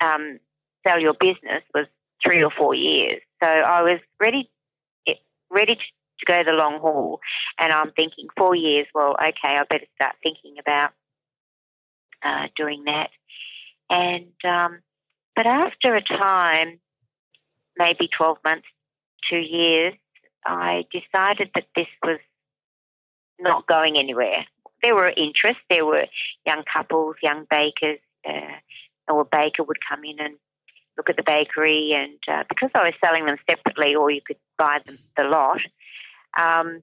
um, 0.00 0.38
sell 0.86 1.00
your 1.00 1.14
business 1.14 1.62
was 1.74 1.86
three 2.24 2.42
or 2.42 2.50
four 2.56 2.74
years. 2.74 3.20
So 3.42 3.48
I 3.48 3.82
was 3.82 4.00
ready, 4.20 4.50
ready 5.50 5.74
to, 5.74 5.80
to 5.80 6.26
go 6.26 6.42
the 6.44 6.56
long 6.56 6.80
haul. 6.80 7.20
And 7.58 7.72
I'm 7.72 7.92
thinking 7.92 8.26
four 8.36 8.54
years, 8.54 8.86
well, 8.94 9.16
okay, 9.20 9.56
I 9.56 9.64
better 9.68 9.86
start 9.94 10.16
thinking 10.22 10.56
about 10.60 10.90
uh, 12.24 12.48
doing 12.56 12.84
that. 12.86 13.10
And, 13.90 14.32
um, 14.44 14.80
but 15.34 15.46
after 15.46 15.94
a 15.94 16.02
time, 16.02 16.80
maybe 17.76 18.08
12 18.16 18.38
months, 18.44 18.66
two 19.30 19.38
years, 19.38 19.94
I 20.46 20.84
decided 20.92 21.50
that 21.54 21.66
this 21.74 21.86
was 22.02 22.18
not 23.38 23.66
going 23.66 23.96
anywhere. 23.98 24.46
There 24.82 24.94
were 24.94 25.08
interests. 25.08 25.62
There 25.68 25.84
were 25.84 26.06
young 26.46 26.62
couples, 26.72 27.16
young 27.22 27.46
bakers, 27.50 27.98
uh, 28.28 29.12
or 29.12 29.22
a 29.22 29.24
baker 29.24 29.62
would 29.62 29.78
come 29.88 30.04
in 30.04 30.20
and 30.20 30.34
look 30.96 31.08
at 31.08 31.16
the 31.16 31.22
bakery, 31.22 31.92
and 31.94 32.18
uh, 32.28 32.44
because 32.48 32.70
I 32.74 32.84
was 32.84 32.94
selling 33.02 33.26
them 33.26 33.36
separately, 33.48 33.94
or 33.94 34.10
you 34.10 34.20
could 34.26 34.36
buy 34.56 34.78
them 34.84 34.98
the 35.16 35.24
lot, 35.24 35.60
um, 36.36 36.82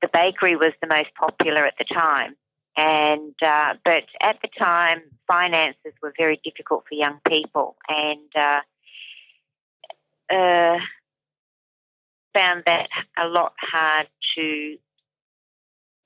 the 0.00 0.08
bakery 0.12 0.56
was 0.56 0.72
the 0.80 0.88
most 0.88 1.14
popular 1.14 1.66
at 1.66 1.74
the 1.78 1.84
time. 1.84 2.36
And 2.76 3.34
uh, 3.44 3.74
but 3.84 4.04
at 4.22 4.38
the 4.40 4.48
time, 4.58 5.02
finances 5.28 5.92
were 6.02 6.14
very 6.18 6.40
difficult 6.42 6.84
for 6.88 6.94
young 6.94 7.18
people, 7.28 7.76
and 7.86 8.30
uh, 8.34 8.60
uh, 10.34 10.78
found 12.34 12.64
that 12.66 12.88
a 13.18 13.26
lot 13.26 13.54
hard 13.60 14.08
to 14.36 14.76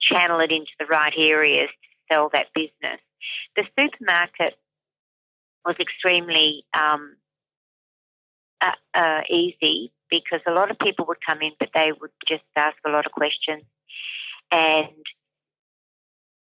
channel 0.00 0.40
it 0.40 0.52
into 0.52 0.70
the 0.78 0.86
right 0.86 1.14
areas 1.16 1.68
to 1.68 2.14
sell 2.14 2.30
that 2.32 2.46
business. 2.54 3.00
The 3.56 3.64
supermarket 3.78 4.54
was 5.64 5.76
extremely 5.80 6.64
um, 6.74 7.16
uh, 8.60 8.70
uh, 8.94 9.20
easy 9.30 9.92
because 10.10 10.40
a 10.46 10.52
lot 10.52 10.70
of 10.70 10.78
people 10.78 11.04
would 11.08 11.18
come 11.26 11.42
in, 11.42 11.52
but 11.58 11.70
they 11.74 11.90
would 12.00 12.12
just 12.28 12.44
ask 12.54 12.76
a 12.86 12.90
lot 12.90 13.06
of 13.06 13.12
questions. 13.12 13.64
And 14.52 15.04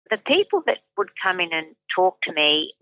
the 0.09 0.17
people 0.17 0.63
that 0.65 0.79
would 0.97 1.11
come 1.23 1.39
in 1.39 1.53
and 1.53 1.67
talk 1.95 2.17
to 2.23 2.33
me 2.33 2.73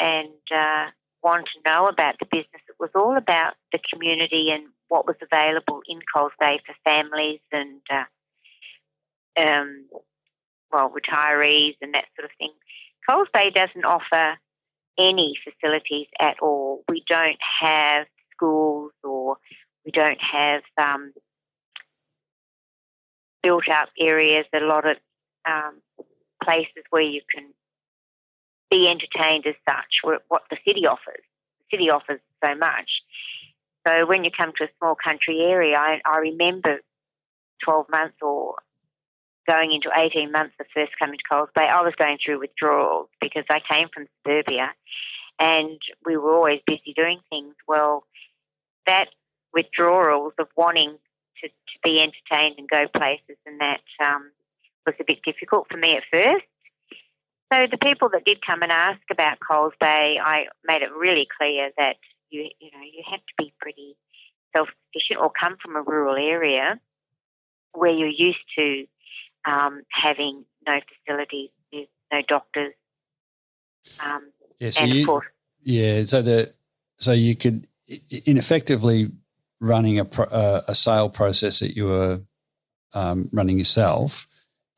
and 0.00 0.28
uh, 0.54 0.86
want 1.22 1.46
to 1.54 1.70
know 1.70 1.86
about 1.86 2.16
the 2.18 2.26
business, 2.26 2.62
it 2.68 2.76
was 2.78 2.90
all 2.94 3.16
about 3.16 3.54
the 3.72 3.78
community 3.92 4.50
and 4.50 4.66
what 4.88 5.06
was 5.06 5.16
available 5.22 5.80
in 5.88 6.00
Coles 6.14 6.32
Bay 6.40 6.60
for 6.66 6.74
families 6.84 7.40
and, 7.52 7.80
uh, 7.90 8.04
um, 9.40 9.86
well, 10.72 10.90
retirees 10.90 11.76
and 11.80 11.94
that 11.94 12.04
sort 12.16 12.24
of 12.24 12.36
thing. 12.38 12.52
Coles 13.08 13.28
Bay 13.32 13.50
doesn't 13.50 13.84
offer 13.84 14.38
any 14.98 15.34
facilities 15.44 16.06
at 16.20 16.36
all. 16.40 16.84
We 16.88 17.04
don't 17.08 17.38
have 17.60 18.06
schools 18.32 18.92
or 19.02 19.36
we 19.84 19.90
don't 19.90 20.20
have 20.20 20.62
um, 20.78 21.12
built 23.42 23.68
up 23.70 23.90
areas, 24.00 24.46
a 24.54 24.60
lot 24.60 24.88
of 24.88 24.96
um, 25.46 25.80
places 26.42 26.84
where 26.90 27.02
you 27.02 27.20
can 27.34 27.52
be 28.70 28.88
entertained 28.88 29.46
as 29.46 29.54
such, 29.68 30.20
what 30.28 30.42
the 30.50 30.56
city 30.66 30.86
offers. 30.86 31.22
The 31.70 31.76
city 31.76 31.90
offers 31.90 32.20
so 32.44 32.54
much. 32.54 32.90
So 33.86 34.06
when 34.06 34.24
you 34.24 34.30
come 34.30 34.52
to 34.56 34.64
a 34.64 34.68
small 34.78 34.94
country 34.94 35.40
area, 35.40 35.76
I, 35.76 36.00
I 36.04 36.18
remember 36.18 36.80
12 37.64 37.86
months 37.90 38.16
or 38.22 38.56
going 39.46 39.72
into 39.72 39.90
18 39.94 40.32
months 40.32 40.54
of 40.58 40.66
first 40.74 40.92
coming 40.98 41.18
to 41.18 41.24
Coles 41.30 41.50
Bay, 41.54 41.68
I 41.68 41.82
was 41.82 41.94
going 41.98 42.18
through 42.24 42.40
withdrawals 42.40 43.08
because 43.20 43.44
I 43.50 43.60
came 43.60 43.88
from 43.92 44.06
suburbia 44.18 44.70
and 45.38 45.78
we 46.06 46.16
were 46.16 46.34
always 46.34 46.60
busy 46.66 46.94
doing 46.96 47.20
things. 47.28 47.54
Well, 47.68 48.04
that 48.86 49.08
withdrawals 49.52 50.32
of 50.38 50.48
wanting 50.56 50.96
to, 51.42 51.48
to 51.48 51.78
be 51.82 52.00
entertained 52.00 52.56
and 52.58 52.68
go 52.68 52.86
places 52.88 53.36
and 53.44 53.60
that 53.60 53.80
um, 54.02 54.30
was 54.86 54.94
a 55.00 55.04
bit 55.06 55.22
difficult 55.24 55.66
for 55.70 55.76
me 55.76 55.96
at 55.96 56.04
first. 56.10 56.44
So 57.52 57.66
the 57.70 57.78
people 57.78 58.08
that 58.10 58.24
did 58.24 58.44
come 58.44 58.62
and 58.62 58.72
ask 58.72 59.00
about 59.10 59.38
Coles 59.40 59.74
Bay, 59.78 60.18
I 60.22 60.46
made 60.64 60.82
it 60.82 60.92
really 60.92 61.28
clear 61.38 61.70
that 61.76 61.96
you 62.34 62.50
you 62.60 62.70
know 62.72 62.82
you 62.82 63.02
have 63.10 63.20
to 63.20 63.34
be 63.38 63.52
pretty 63.60 63.96
self 64.54 64.68
sufficient 64.92 65.20
or 65.20 65.30
come 65.30 65.56
from 65.62 65.76
a 65.76 65.82
rural 65.82 66.16
area 66.16 66.80
where 67.72 67.92
you're 67.92 68.08
used 68.08 68.44
to 68.56 68.86
um, 69.46 69.82
having 69.90 70.44
no 70.66 70.80
facilities, 71.06 71.50
no 71.72 72.22
doctors. 72.28 72.74
Um, 74.02 74.30
yeah, 74.58 74.70
so 74.70 74.84
you, 74.84 75.06
course, 75.06 75.26
yeah, 75.62 76.04
so 76.04 76.22
the 76.22 76.52
so 76.98 77.12
you 77.12 77.36
could 77.36 77.66
in 77.86 78.38
effectively 78.38 79.10
running 79.60 80.00
a 80.00 80.04
uh, 80.04 80.62
a 80.68 80.74
sale 80.74 81.08
process 81.08 81.60
that 81.60 81.76
you 81.76 81.86
were 81.86 82.20
um, 82.94 83.28
running 83.32 83.58
yourself. 83.58 84.26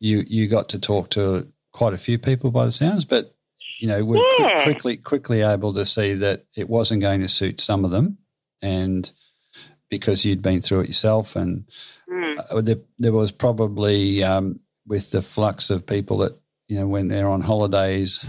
You 0.00 0.24
you 0.26 0.48
got 0.48 0.68
to 0.70 0.78
talk 0.80 1.10
to 1.10 1.46
quite 1.72 1.94
a 1.94 1.98
few 1.98 2.18
people 2.18 2.50
by 2.50 2.64
the 2.64 2.72
sounds, 2.72 3.04
but 3.04 3.35
you 3.78 3.88
know 3.88 4.04
we're 4.04 4.22
yeah. 4.38 4.62
quickly 4.64 4.96
quickly 4.96 5.42
able 5.42 5.72
to 5.74 5.84
see 5.84 6.14
that 6.14 6.44
it 6.56 6.68
wasn't 6.68 7.00
going 7.00 7.20
to 7.20 7.28
suit 7.28 7.60
some 7.60 7.84
of 7.84 7.90
them, 7.90 8.18
and 8.62 9.10
because 9.90 10.24
you'd 10.24 10.42
been 10.42 10.60
through 10.60 10.80
it 10.80 10.88
yourself, 10.88 11.36
and 11.36 11.64
mm. 12.10 12.64
there, 12.64 12.76
there 12.98 13.12
was 13.12 13.30
probably 13.30 14.22
um, 14.24 14.60
with 14.86 15.10
the 15.10 15.22
flux 15.22 15.70
of 15.70 15.86
people 15.86 16.18
that 16.18 16.32
you 16.68 16.78
know 16.78 16.86
when 16.86 17.08
they're 17.08 17.28
on 17.28 17.40
holidays, 17.40 18.24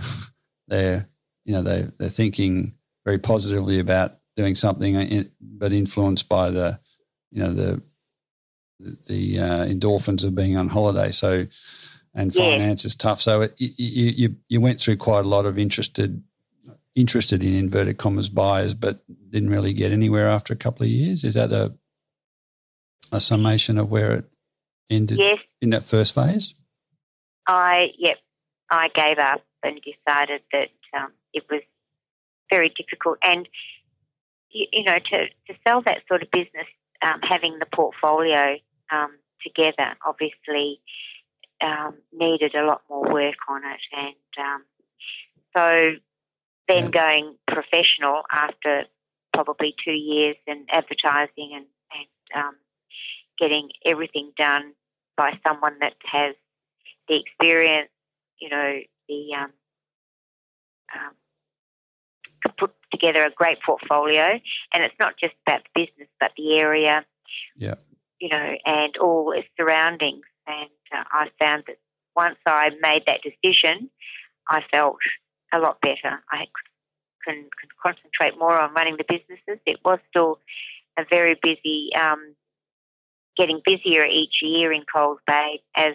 they're 0.67 1.07
you 1.45 1.53
know 1.53 1.62
they 1.62 1.88
they're 1.97 2.10
thinking 2.10 2.73
very 3.05 3.17
positively 3.17 3.79
about 3.79 4.17
doing 4.36 4.55
something, 4.55 4.95
uh, 4.95 5.23
but 5.41 5.73
influenced 5.73 6.29
by 6.29 6.51
the 6.51 6.79
you 7.31 7.41
know 7.41 7.53
the 7.53 7.81
the 8.79 9.39
uh, 9.39 9.65
endorphins 9.65 10.23
of 10.23 10.36
being 10.36 10.57
on 10.57 10.69
holiday. 10.69 11.12
So 11.12 11.47
and 12.17 12.34
finance 12.34 12.84
yeah. 12.84 12.88
is 12.88 12.95
tough. 12.95 13.21
So 13.21 13.41
it, 13.41 13.53
you, 13.58 13.71
you 13.77 14.36
you 14.49 14.60
went 14.60 14.80
through 14.80 14.97
quite 14.97 15.23
a 15.23 15.27
lot 15.27 15.45
of 15.45 15.58
interested 15.58 16.23
interested 16.95 17.43
in 17.43 17.53
inverted 17.53 17.97
commas 17.97 18.27
buyers, 18.27 18.73
but 18.73 18.99
didn't 19.30 19.51
really 19.51 19.71
get 19.71 19.91
anywhere 19.91 20.27
after 20.27 20.51
a 20.51 20.58
couple 20.58 20.84
of 20.84 20.89
years. 20.89 21.23
Is 21.23 21.36
that 21.36 21.51
a 21.51 21.73
a 23.12 23.21
summation 23.21 23.77
of 23.77 23.91
where 23.91 24.12
it 24.13 24.25
ended 24.89 25.19
yes. 25.19 25.38
in 25.62 25.69
that 25.69 25.84
first 25.84 26.15
phase? 26.15 26.56
I 27.47 27.91
yep, 27.99 28.17
I 28.71 28.89
gave 28.93 29.19
up 29.19 29.43
and 29.63 29.80
decided 29.80 30.41
that 30.51 30.69
um, 30.97 31.12
it 31.34 31.43
was 31.51 31.62
very 32.49 32.73
difficult, 32.75 33.19
and 33.23 33.47
you, 34.49 34.65
you, 34.73 34.84
know 34.84 34.97
to 34.97 35.27
to 35.27 35.60
sell 35.65 35.84
that 35.84 35.99
sort 36.08 36.23
of 36.23 36.32
business, 36.32 36.67
um, 37.03 37.19
having 37.21 37.60
the 37.60 37.67
portfolio 37.67 38.58
um, 38.91 39.12
together, 39.43 39.95
obviously 40.03 40.82
um, 41.62 41.96
needed 42.13 42.56
a 42.56 42.65
lot 42.65 42.82
more 42.89 43.12
work 43.13 43.36
on 43.50 43.62
it. 43.63 43.80
And 43.96 44.46
um, 44.46 44.63
so 45.56 45.91
then 46.67 46.86
yeah. 46.86 46.89
going 46.89 47.36
professional 47.48 48.24
after 48.32 48.86
probably 49.34 49.76
two 49.84 49.91
years 49.91 50.36
in 50.46 50.65
advertising 50.70 51.52
and, 51.54 51.65
and 51.91 52.43
um, 52.46 52.56
getting 53.39 53.70
everything 53.86 54.32
done 54.38 54.74
by 55.15 55.32
someone 55.46 55.78
that 55.80 55.93
has 56.04 56.36
the 57.08 57.20
experience, 57.20 57.89
you 58.39 58.50
know, 58.50 58.80
the 59.08 59.34
um, 59.36 59.52
um, 60.96 61.12
put 62.58 62.72
together 62.91 63.26
a 63.26 63.32
great 63.32 63.58
portfolio, 63.65 64.39
and 64.74 64.84
it's 64.84 64.96
not 65.00 65.15
just 65.20 65.34
about 65.46 65.62
the 65.63 65.86
business, 65.86 66.10
but 66.20 66.32
the 66.38 66.58
area, 66.58 67.06
yeah, 67.56 67.76
you 68.20 68.30
know, 68.30 68.56
and 68.65 68.98
all 68.98 69.32
its 69.32 69.48
surroundings. 69.58 70.26
And 70.46 70.70
I 70.93 71.30
found 71.39 71.63
that 71.67 71.78
once 72.15 72.38
I 72.45 72.69
made 72.82 73.04
that 73.08 73.21
decision, 73.21 73.89
I 74.50 74.62
felt 74.71 74.97
a 75.54 75.60
lot 75.60 75.80
better. 75.82 76.23
I 76.32 76.45
can, 77.23 77.45
can 77.60 77.69
concentrate 77.82 78.38
more 78.39 78.60
on 78.60 78.73
running 78.73 78.97
the 78.97 79.06
businesses. 79.08 79.62
It 79.65 79.80
was 79.84 80.00
still 80.10 80.39
a 80.97 81.04
very 81.10 81.38
busy, 81.41 81.89
um, 82.00 82.36
getting 83.38 83.62
busier 83.63 84.06
each 84.06 84.36
year 84.41 84.71
in 84.71 84.84
Coles 84.91 85.19
Bay 85.28 85.62
as 85.76 85.93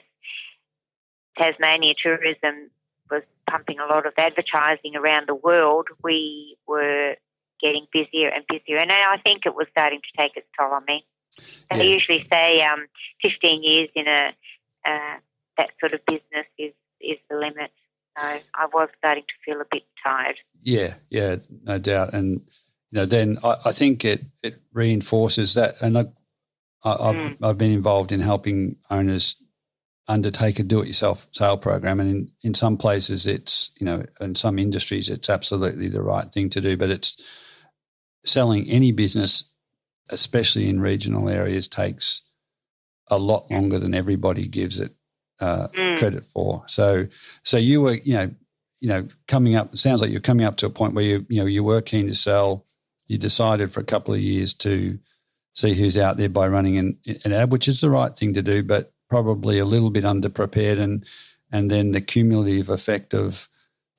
Tasmania 1.39 1.95
tourism 2.03 2.71
was 3.11 3.23
pumping 3.51 3.79
a 3.79 3.87
lot 3.87 4.07
of 4.07 4.13
advertising 4.17 4.97
around 4.97 5.29
the 5.29 5.35
world. 5.35 5.89
We 6.03 6.57
were 6.67 7.17
getting 7.61 7.87
busier 7.93 8.29
and 8.29 8.45
busier, 8.49 8.79
and 8.79 8.93
I 8.93 9.17
think 9.25 9.43
it 9.47 9.55
was 9.55 9.67
starting 9.71 10.01
to 10.01 10.23
take 10.23 10.37
its 10.37 10.47
toll 10.59 10.73
on 10.73 10.85
me. 10.87 11.05
And 11.71 11.81
yeah. 11.81 11.87
I 11.87 11.89
usually 11.89 12.27
say 12.31 12.63
um, 12.63 12.87
15 13.23 13.63
years 13.63 13.89
in 13.95 14.07
a 14.07 14.33
uh, 14.85 15.17
that 15.57 15.71
sort 15.81 15.95
of 15.95 16.01
business 16.07 16.47
is 16.59 16.73
is 17.01 17.19
the 17.29 17.37
limit. 17.37 17.71
So 18.19 18.27
I 18.27 18.67
was 18.73 18.89
starting 18.99 19.25
to 19.25 19.35
feel 19.45 19.61
a 19.61 19.67
bit 19.71 19.85
tired. 20.05 20.37
Yeah, 20.63 20.95
yeah, 21.11 21.37
no 21.65 21.79
doubt. 21.79 22.13
And 22.13 22.43
you 22.91 23.01
know, 23.01 23.07
then 23.07 23.39
I, 23.43 23.57
I 23.67 23.73
think 23.73 24.05
it 24.05 24.23
it 24.43 24.61
reinforces 24.73 25.55
that. 25.55 25.77
And 25.81 25.97
I, 25.97 26.05
I, 26.85 27.07
have 27.07 27.17
mm. 27.17 27.37
I've 27.43 27.59
been 27.59 27.73
involved 27.73 28.13
in 28.13 28.21
helping 28.21 28.77
owners 28.91 29.37
undertake 30.09 30.59
a 30.59 30.63
do-it-yourself 30.65 31.29
sale 31.33 31.57
program, 31.57 32.01
and 32.01 32.11
in, 32.11 32.31
in 32.43 32.55
some 32.55 32.77
places, 32.77 33.27
it's 33.27 33.71
you 33.79 33.87
know, 33.87 34.05
in 34.21 34.35
some 34.35 34.59
industries, 34.59 35.09
it's 35.09 35.31
absolutely 35.31 35.89
the 35.89 36.03
right 36.03 36.31
thing 36.31 36.51
to 36.51 36.61
do. 36.61 36.77
But 36.77 36.91
it's 36.91 37.21
selling 38.25 38.69
any 38.69 38.93
business 38.93 39.45
especially 40.13 40.69
in 40.69 40.81
regional 40.81 41.29
areas, 41.29 41.67
takes 41.67 42.23
a 43.09 43.19
lot 43.19 43.51
longer 43.51 43.79
than 43.79 43.95
everybody 43.95 44.47
gives 44.47 44.79
it 44.79 44.93
uh, 45.41 45.69
mm. 45.69 45.99
credit 45.99 46.25
for. 46.25 46.65
So, 46.67 47.07
so 47.43 47.57
you 47.57 47.81
were, 47.81 47.95
you 47.95 48.15
know, 48.15 48.31
you 48.81 48.89
know, 48.89 49.07
coming 49.29 49.55
up. 49.55 49.73
It 49.73 49.79
sounds 49.79 50.01
like 50.01 50.11
you're 50.11 50.21
coming 50.21 50.45
up 50.45 50.57
to 50.57 50.67
a 50.67 50.71
point 50.71 50.95
where 50.95 51.05
you, 51.05 51.27
you 51.29 51.41
know, 51.41 51.47
you 51.47 51.63
were 51.63 51.81
keen 51.81 52.09
to 52.09 52.15
sell. 52.15 52.65
You 53.07 53.19
decided 53.19 53.71
for 53.71 53.81
a 53.81 53.85
couple 53.85 54.15
of 54.15 54.21
years 54.21 54.55
to 54.55 54.99
see 55.55 55.75
who's 55.75 55.97
out 55.99 56.17
there 56.17 56.29
by 56.29 56.49
running 56.49 56.79
an, 56.79 56.99
an 57.25 57.33
ad, 57.33 57.53
which 57.53 57.69
is 57.69 57.81
the 57.81 57.91
right 57.91 58.15
thing 58.15 58.35
to 58.35 58.43
do, 58.43 58.63
but 58.63 58.93
probably 59.09 59.59
a 59.59 59.65
little 59.65 59.91
bit 59.91 60.05
underprepared, 60.05 60.81
and 60.81 61.05
and 61.51 61.71
then 61.71 61.93
the 61.93 62.01
cumulative 62.01 62.71
effect 62.71 63.13
of 63.15 63.49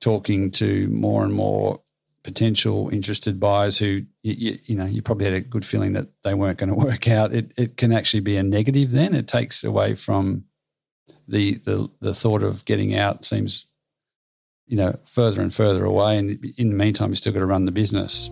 talking 0.00 0.50
to 0.50 0.88
more 0.88 1.24
and 1.24 1.32
more 1.32 1.80
potential 2.24 2.88
interested 2.90 3.38
buyers 3.38 3.78
who 3.78 4.02
you, 4.22 4.58
you, 4.64 4.74
know 4.74 4.86
you 4.86 5.02
probably 5.02 5.26
had 5.26 5.34
a 5.34 5.40
good 5.40 5.64
feeling 5.64 5.92
that 5.92 6.08
they 6.22 6.34
weren't 6.34 6.58
going 6.58 6.70
to 6.80 6.86
work 6.86 7.08
out. 7.08 7.32
It, 7.32 7.52
it 7.56 7.76
can 7.76 7.92
actually 7.92 8.20
be 8.20 8.36
a 8.36 8.42
negative 8.42 8.90
then. 8.90 9.14
It 9.14 9.28
takes 9.28 9.62
away 9.62 9.94
from 9.94 10.44
the 11.28 11.54
the 11.54 11.88
the 12.00 12.14
thought 12.14 12.42
of 12.42 12.64
getting 12.64 12.96
out 12.96 13.24
seems 13.24 13.66
you 14.66 14.76
know 14.76 14.98
further 15.04 15.42
and 15.42 15.54
further 15.54 15.84
away. 15.84 16.18
And 16.18 16.44
in 16.56 16.70
the 16.70 16.76
meantime 16.76 17.10
you 17.10 17.14
still 17.14 17.32
got 17.32 17.40
to 17.40 17.46
run 17.46 17.66
the 17.66 17.72
business. 17.72 18.30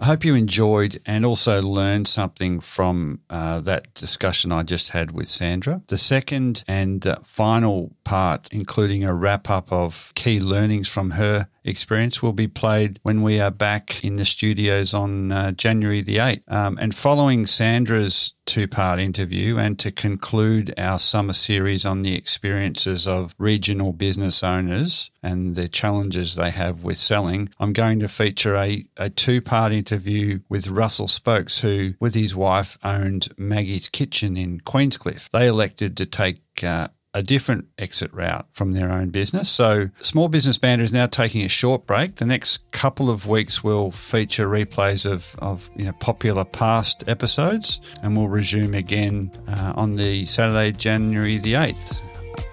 I 0.00 0.06
hope 0.06 0.24
you 0.24 0.34
enjoyed 0.34 1.00
and 1.06 1.24
also 1.24 1.62
learned 1.62 2.08
something 2.08 2.58
from 2.58 3.20
uh, 3.30 3.60
that 3.60 3.94
discussion 3.94 4.50
I 4.50 4.64
just 4.64 4.88
had 4.88 5.12
with 5.12 5.28
Sandra. 5.28 5.80
The 5.86 5.96
second 5.96 6.64
and 6.66 7.06
uh, 7.06 7.20
final 7.22 7.92
part, 8.02 8.48
including 8.50 9.04
a 9.04 9.14
wrap 9.14 9.48
up 9.48 9.70
of 9.70 10.10
key 10.16 10.40
learnings 10.40 10.88
from 10.88 11.12
her 11.12 11.46
experience 11.64 12.22
will 12.22 12.32
be 12.32 12.48
played 12.48 12.98
when 13.02 13.22
we 13.22 13.40
are 13.40 13.50
back 13.50 14.04
in 14.04 14.16
the 14.16 14.24
studios 14.24 14.94
on 14.94 15.32
uh, 15.32 15.52
January 15.52 16.00
the 16.00 16.16
8th. 16.16 16.50
Um, 16.50 16.78
and 16.80 16.94
following 16.94 17.46
Sandra's 17.46 18.34
two 18.44 18.66
part 18.66 18.98
interview, 18.98 19.56
and 19.56 19.78
to 19.78 19.90
conclude 19.92 20.74
our 20.76 20.98
summer 20.98 21.32
series 21.32 21.86
on 21.86 22.02
the 22.02 22.14
experiences 22.14 23.06
of 23.06 23.34
regional 23.38 23.92
business 23.92 24.42
owners 24.42 25.10
and 25.22 25.54
the 25.54 25.68
challenges 25.68 26.34
they 26.34 26.50
have 26.50 26.82
with 26.82 26.98
selling, 26.98 27.48
I'm 27.60 27.72
going 27.72 28.00
to 28.00 28.08
feature 28.08 28.56
a, 28.56 28.84
a 28.96 29.10
two 29.10 29.40
part 29.40 29.72
interview 29.72 30.40
with 30.48 30.68
Russell 30.68 31.08
Spokes, 31.08 31.60
who, 31.60 31.94
with 32.00 32.14
his 32.14 32.34
wife, 32.34 32.78
owned 32.82 33.28
Maggie's 33.36 33.88
Kitchen 33.88 34.36
in 34.36 34.60
Queenscliff. 34.60 35.30
They 35.30 35.46
elected 35.46 35.96
to 35.96 36.06
take 36.06 36.42
uh, 36.62 36.88
a 37.14 37.22
different 37.22 37.66
exit 37.78 38.12
route 38.12 38.46
from 38.50 38.72
their 38.72 38.90
own 38.90 39.10
business. 39.10 39.50
So, 39.50 39.90
Small 40.00 40.28
Business 40.28 40.56
Banter 40.56 40.84
is 40.84 40.92
now 40.92 41.06
taking 41.06 41.42
a 41.42 41.48
short 41.48 41.86
break. 41.86 42.16
The 42.16 42.24
next 42.24 42.70
couple 42.70 43.10
of 43.10 43.26
weeks 43.26 43.62
will 43.62 43.90
feature 43.90 44.48
replays 44.48 45.10
of, 45.10 45.36
of 45.38 45.70
you 45.76 45.84
know, 45.84 45.92
popular 45.92 46.44
past 46.44 47.04
episodes, 47.06 47.80
and 48.02 48.16
we'll 48.16 48.28
resume 48.28 48.74
again 48.74 49.30
uh, 49.48 49.74
on 49.76 49.96
the 49.96 50.24
Saturday, 50.24 50.72
January 50.72 51.36
the 51.38 51.52
8th. 51.52 52.02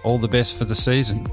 All 0.03 0.17
the 0.17 0.27
best 0.27 0.57
for 0.57 0.65
the 0.65 0.75
season. 0.75 1.25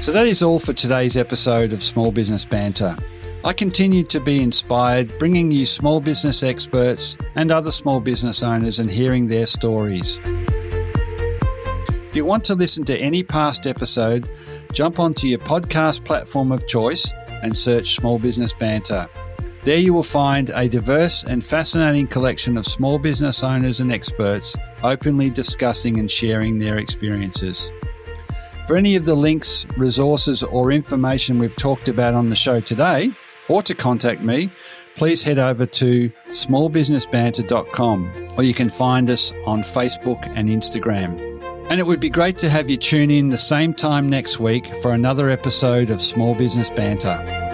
So 0.00 0.12
that 0.12 0.28
is 0.28 0.40
all 0.40 0.60
for 0.60 0.72
today's 0.72 1.16
episode 1.16 1.72
of 1.72 1.82
Small 1.82 2.12
Business 2.12 2.44
Banter. 2.44 2.96
I 3.46 3.52
continue 3.52 4.02
to 4.02 4.18
be 4.18 4.42
inspired 4.42 5.20
bringing 5.20 5.52
you 5.52 5.66
small 5.66 6.00
business 6.00 6.42
experts 6.42 7.16
and 7.36 7.52
other 7.52 7.70
small 7.70 8.00
business 8.00 8.42
owners 8.42 8.80
and 8.80 8.90
hearing 8.90 9.28
their 9.28 9.46
stories. 9.46 10.18
If 12.10 12.16
you 12.16 12.24
want 12.24 12.42
to 12.46 12.56
listen 12.56 12.84
to 12.86 12.98
any 12.98 13.22
past 13.22 13.68
episode, 13.68 14.28
jump 14.72 14.98
onto 14.98 15.28
your 15.28 15.38
podcast 15.38 16.04
platform 16.04 16.50
of 16.50 16.66
choice 16.66 17.08
and 17.40 17.56
search 17.56 17.94
Small 17.94 18.18
Business 18.18 18.52
Banter. 18.52 19.08
There 19.62 19.78
you 19.78 19.94
will 19.94 20.02
find 20.02 20.50
a 20.50 20.68
diverse 20.68 21.22
and 21.22 21.44
fascinating 21.44 22.08
collection 22.08 22.56
of 22.56 22.66
small 22.66 22.98
business 22.98 23.44
owners 23.44 23.78
and 23.78 23.92
experts 23.92 24.56
openly 24.82 25.30
discussing 25.30 26.00
and 26.00 26.10
sharing 26.10 26.58
their 26.58 26.78
experiences. 26.78 27.70
For 28.66 28.76
any 28.76 28.96
of 28.96 29.04
the 29.04 29.14
links, 29.14 29.64
resources, 29.76 30.42
or 30.42 30.72
information 30.72 31.38
we've 31.38 31.54
talked 31.54 31.86
about 31.86 32.14
on 32.14 32.28
the 32.28 32.34
show 32.34 32.58
today, 32.58 33.12
or 33.48 33.62
to 33.62 33.74
contact 33.74 34.22
me, 34.22 34.50
please 34.94 35.22
head 35.22 35.38
over 35.38 35.66
to 35.66 36.10
smallbusinessbanter.com 36.30 38.32
or 38.36 38.42
you 38.42 38.54
can 38.54 38.68
find 38.68 39.10
us 39.10 39.32
on 39.44 39.62
Facebook 39.62 40.30
and 40.34 40.48
Instagram. 40.48 41.20
And 41.70 41.80
it 41.80 41.86
would 41.86 42.00
be 42.00 42.10
great 42.10 42.38
to 42.38 42.50
have 42.50 42.70
you 42.70 42.76
tune 42.76 43.10
in 43.10 43.28
the 43.28 43.38
same 43.38 43.74
time 43.74 44.08
next 44.08 44.38
week 44.38 44.74
for 44.76 44.92
another 44.92 45.28
episode 45.28 45.90
of 45.90 46.00
Small 46.00 46.34
Business 46.34 46.70
Banter. 46.70 47.45